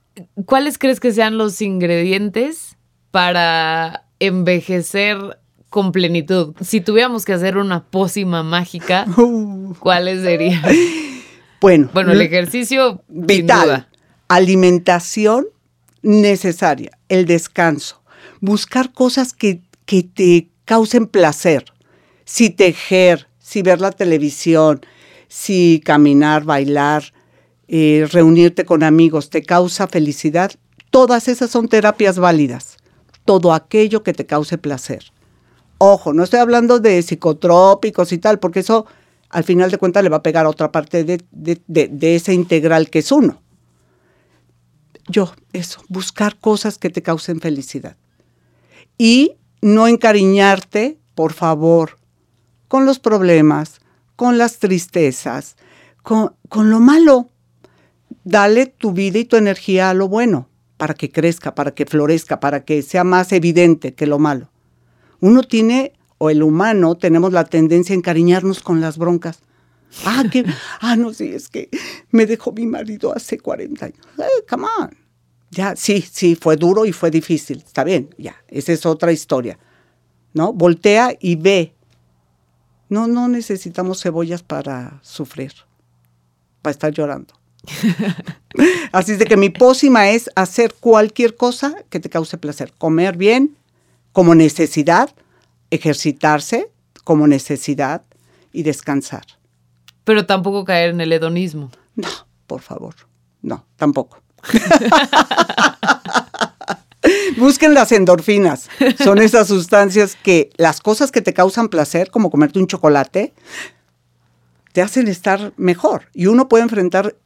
¿Cuáles 0.47 0.79
crees 0.79 0.99
que 0.99 1.12
sean 1.12 1.37
los 1.37 1.61
ingredientes 1.61 2.79
para 3.11 4.07
envejecer 4.21 5.38
con 5.69 5.93
plenitud? 5.93 6.55
Si 6.62 6.81
tuviéramos 6.81 7.27
que 7.27 7.35
hacer 7.35 7.59
una 7.59 7.85
pócima 7.85 8.43
mágica, 8.43 9.05
uh. 9.19 9.75
¿cuáles 9.81 10.23
serían? 10.23 10.62
Bueno, 11.61 11.90
bueno 11.93 12.12
el 12.12 12.23
ejercicio 12.23 13.05
vital, 13.07 13.87
alimentación 14.29 15.47
necesaria, 16.01 16.93
el 17.11 17.27
descanso, 17.27 18.03
buscar 18.40 18.95
cosas 18.95 19.35
que, 19.35 19.61
que 19.85 20.05
te 20.05 20.49
causen 20.71 21.09
placer, 21.09 21.65
si 22.25 22.49
tejer, 22.49 23.27
si 23.41 23.61
ver 23.61 23.81
la 23.81 23.91
televisión, 23.91 24.81
si 25.27 25.83
caminar, 25.85 26.45
bailar, 26.45 27.13
eh, 27.67 28.07
reunirte 28.13 28.65
con 28.65 28.85
amigos, 28.85 29.31
te 29.31 29.43
causa 29.43 29.89
felicidad, 29.89 30.53
todas 30.91 31.27
esas 31.27 31.51
son 31.51 31.67
terapias 31.67 32.21
válidas. 32.21 32.77
Todo 33.25 33.53
aquello 33.53 34.05
que 34.05 34.13
te 34.13 34.27
cause 34.27 34.59
placer. 34.59 35.07
Ojo, 35.79 36.13
no 36.13 36.23
estoy 36.23 36.39
hablando 36.39 36.79
de 36.79 37.03
psicotrópicos 37.03 38.13
y 38.13 38.19
tal, 38.19 38.39
porque 38.39 38.61
eso 38.61 38.87
al 39.29 39.43
final 39.43 39.73
de 39.73 39.79
cuentas 39.79 40.05
le 40.05 40.09
va 40.09 40.19
a 40.19 40.23
pegar 40.23 40.47
a 40.47 40.51
otra 40.51 40.71
parte 40.71 41.03
de, 41.03 41.21
de, 41.33 42.15
ese 42.15 42.33
integral 42.33 42.91
que 42.91 43.01
es 43.01 43.11
uno. 43.11 43.43
Yo, 45.09 45.35
eso, 45.53 45.83
buscar 45.89 46.39
cosas 46.39 46.79
que 46.79 46.91
te 46.91 47.03
causen 47.03 47.41
felicidad. 47.41 47.97
Y 48.97 49.35
no 49.61 49.89
encariñarte, 49.89 50.99
por 51.15 51.33
favor, 51.33 51.99
con 52.69 52.87
los 52.87 52.99
problemas, 52.99 53.81
con 54.17 54.39
las 54.39 54.59
tristezas, 54.59 55.57
con, 56.03 56.35
con 56.49 56.71
lo 56.71 56.81
malo. 56.81 57.29
Dale 58.25 58.67
tu 58.67 58.93
vida 58.93 59.19
y 59.19 59.25
tu 59.25 59.37
energía 59.37 59.91
a 59.91 59.95
lo 59.95 60.09
bueno, 60.09 60.49
para 60.77 60.95
que 60.95 61.11
crezca, 61.11 61.55
para 61.55 61.73
que 61.73 61.87
florezca, 61.87 62.41
para 62.41 62.65
que 62.65 62.83
sea 62.83 63.05
más 63.05 63.33
evidente 63.33 63.95
que 63.95 64.07
lo 64.07 64.19
malo. 64.19 64.51
Uno 65.21 65.43
tiene 65.43 65.93
o 66.19 66.29
el 66.29 66.43
humano 66.43 66.97
tenemos 66.97 67.33
la 67.33 67.45
tendencia 67.45 67.95
a 67.95 67.99
encariñarnos 67.99 68.61
con 68.61 68.81
las 68.81 68.99
broncas. 68.99 69.41
Ah, 70.05 70.25
que, 70.31 70.45
ah, 70.81 70.97
no, 70.97 71.15
sí, 71.15 71.33
es 71.33 71.49
que 71.49 71.71
me 72.11 72.27
dejó 72.27 72.53
mi 72.53 72.67
marido 72.67 73.15
hace 73.15 73.39
40 73.39 73.87
años. 73.87 73.99
Eh, 74.19 74.45
come 74.49 74.67
on. 74.79 74.91
Ya, 75.51 75.74
sí, 75.74 76.03
sí, 76.03 76.36
fue 76.36 76.57
duro 76.57 76.86
y 76.86 76.92
fue 76.92 77.11
difícil. 77.11 77.62
Está 77.66 77.82
bien, 77.84 78.14
ya, 78.18 78.36
esa 78.48 78.72
es 78.72 78.86
otra 78.86 79.12
historia. 79.12 79.59
¿No? 80.32 80.53
Voltea 80.53 81.16
y 81.18 81.34
ve. 81.34 81.74
No, 82.88 83.09
no 83.09 83.28
necesitamos 83.28 84.03
cebollas 84.03 84.42
para 84.42 85.01
sufrir, 85.03 85.53
para 86.62 86.72
estar 86.72 86.92
llorando. 86.92 87.34
Así 88.92 89.12
es 89.12 89.18
de 89.18 89.26
que 89.26 89.36
mi 89.36 89.51
pócima 89.51 90.11
es 90.11 90.30
hacer 90.34 90.74
cualquier 90.74 91.36
cosa 91.36 91.74
que 91.88 92.01
te 92.01 92.09
cause 92.09 92.38
placer. 92.38 92.72
Comer 92.78 93.16
bien 93.16 93.57
como 94.12 94.34
necesidad, 94.34 95.11
ejercitarse 95.70 96.70
como 97.05 97.26
necesidad 97.26 98.03
y 98.53 98.62
descansar. 98.62 99.24
Pero 100.05 100.26
tampoco 100.26 100.64
caer 100.64 100.90
en 100.90 101.01
el 101.01 101.12
hedonismo. 101.12 101.70
No, 101.94 102.09
por 102.46 102.61
favor. 102.61 102.94
No, 103.42 103.64
tampoco. 103.76 104.22
Busquen 107.38 107.74
las 107.74 107.93
endorfinas. 107.93 108.68
Son 109.03 109.18
esas 109.18 109.49
sustancias 109.49 110.16
que 110.22 110.51
las 110.57 110.80
cosas 110.80 111.11
que 111.11 111.22
te 111.22 111.32
causan 111.32 111.68
placer, 111.68 112.11
como 112.11 112.30
comerte 112.30 112.59
un 112.59 112.66
chocolate, 112.66 113.34
te 114.72 114.82
hacen 114.82 115.09
estar 115.09 115.53
mejor. 115.57 116.09
Y 116.12 116.26
uno 116.26 116.49
puede 116.49 116.64
enfrentar 116.64 117.16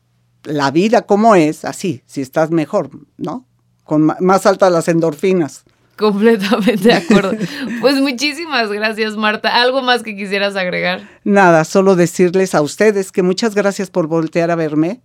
la 0.45 0.71
vida 0.71 1.03
como 1.03 1.35
es, 1.35 1.65
así, 1.65 2.03
si 2.07 2.21
estás 2.21 2.51
mejor, 2.51 2.91
¿no? 3.17 3.47
Con 3.85 4.13
más 4.21 4.47
altas 4.47 4.73
las 4.73 4.89
endorfinas. 4.89 5.65
Completamente 5.97 6.89
de 6.89 6.95
acuerdo. 6.95 7.37
Pues 7.81 8.01
muchísimas 8.01 8.71
gracias, 8.71 9.17
Marta. 9.17 9.63
¿Algo 9.63 9.83
más 9.83 10.03
que 10.03 10.17
quisieras 10.17 10.57
agregar? 10.57 11.09
Nada, 11.23 11.65
solo 11.65 11.97
decirles 11.97 12.55
a 12.55 12.63
ustedes 12.63 13.13
que 13.13 13.23
muchas 13.23 13.55
gracias 13.55 13.91
por 13.91 14.07
voltear 14.07 14.51
a 14.51 14.57
verme, 14.57 15.03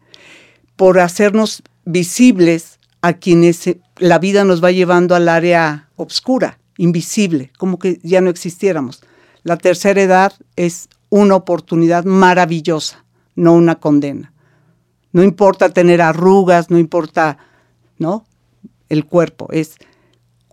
por 0.75 0.99
hacernos 0.99 1.61
visibles 1.89 2.79
a 3.01 3.13
quienes 3.13 3.65
eh, 3.65 3.81
la 3.97 4.19
vida 4.19 4.43
nos 4.43 4.63
va 4.63 4.71
llevando 4.71 5.15
al 5.15 5.27
área 5.27 5.89
oscura, 5.95 6.59
invisible, 6.77 7.51
como 7.57 7.79
que 7.79 7.99
ya 8.03 8.21
no 8.21 8.29
existiéramos. 8.29 9.01
La 9.43 9.57
tercera 9.57 10.01
edad 10.01 10.33
es 10.55 10.87
una 11.09 11.35
oportunidad 11.35 12.05
maravillosa, 12.05 13.03
no 13.35 13.53
una 13.53 13.79
condena. 13.79 14.31
No 15.11 15.23
importa 15.23 15.69
tener 15.69 16.01
arrugas, 16.01 16.69
no 16.69 16.77
importa, 16.77 17.39
¿no? 17.97 18.25
El 18.89 19.05
cuerpo, 19.05 19.47
es 19.51 19.75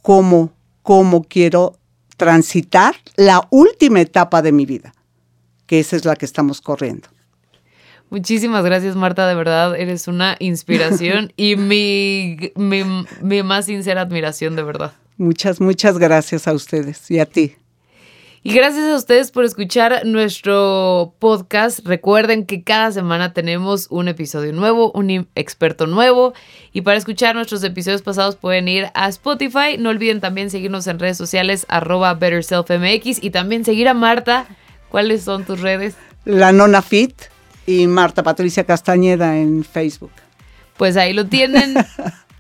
cómo, 0.01 0.53
cómo 0.83 1.23
quiero 1.25 1.79
transitar 2.17 2.95
la 3.17 3.47
última 3.51 4.01
etapa 4.01 4.41
de 4.41 4.53
mi 4.53 4.65
vida, 4.65 4.95
que 5.67 5.81
esa 5.81 5.97
es 5.97 6.07
la 6.07 6.17
que 6.17 6.25
estamos 6.25 6.63
corriendo. 6.63 7.09
Muchísimas 8.11 8.65
gracias, 8.65 8.95
Marta. 8.95 9.27
De 9.27 9.35
verdad, 9.35 9.75
eres 9.77 10.09
una 10.09 10.37
inspiración 10.39 11.33
y 11.37 11.57
mi, 11.57 12.53
mi, 12.55 12.83
mi, 13.21 13.43
más 13.43 13.67
sincera 13.67 14.03
admiración, 14.03 14.57
de 14.57 14.63
verdad. 14.63 14.93
Muchas, 15.17 15.61
muchas 15.61 15.99
gracias 15.99 16.47
a 16.47 16.53
ustedes 16.53 17.11
y 17.11 17.19
a 17.19 17.27
ti. 17.27 17.57
Y 18.43 18.53
gracias 18.53 18.85
a 18.85 18.95
ustedes 18.95 19.33
por 19.33 19.45
escuchar 19.45 20.07
nuestro 20.07 21.15
podcast. 21.19 21.81
Recuerden 21.85 22.47
que 22.47 22.63
cada 22.63 22.93
semana 22.93 23.33
tenemos 23.33 23.89
un 23.91 24.07
episodio 24.07 24.53
nuevo, 24.53 24.93
un 24.93 25.27
experto 25.35 25.89
nuevo. 25.89 26.33
Y 26.73 26.83
para 26.83 26.97
escuchar 26.97 27.35
nuestros 27.35 27.65
episodios 27.65 28.03
pasados 28.03 28.37
pueden 28.37 28.69
ir 28.69 28.87
a 28.95 29.09
Spotify. 29.09 29.79
No 29.81 29.91
olviden 29.91 30.21
también 30.21 30.51
seguirnos 30.51 30.87
en 30.87 31.01
redes 31.01 31.17
sociales, 31.17 31.67
arroba 31.69 32.15
BetterSelfMX. 32.15 33.21
Y 33.21 33.31
también 33.31 33.65
seguir 33.65 33.89
a 33.89 33.95
Marta. 33.95 34.47
¿Cuáles 34.91 35.25
son 35.25 35.45
tus 35.45 35.61
redes? 35.61 35.97
La 36.25 36.53
Nona 36.53 36.83
Fit 36.83 37.15
y 37.67 37.87
Marta 37.87 38.23
Patricia 38.23 38.65
Castañeda 38.65 39.37
en 39.37 39.65
Facebook. 39.65 40.13
Pues 40.77 40.97
ahí 40.97 41.13
lo 41.13 41.27
tienen. 41.27 41.75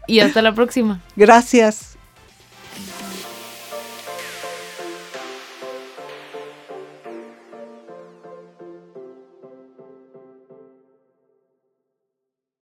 y 0.06 0.20
hasta 0.20 0.42
la 0.42 0.54
próxima. 0.54 1.00
Gracias. 1.16 1.95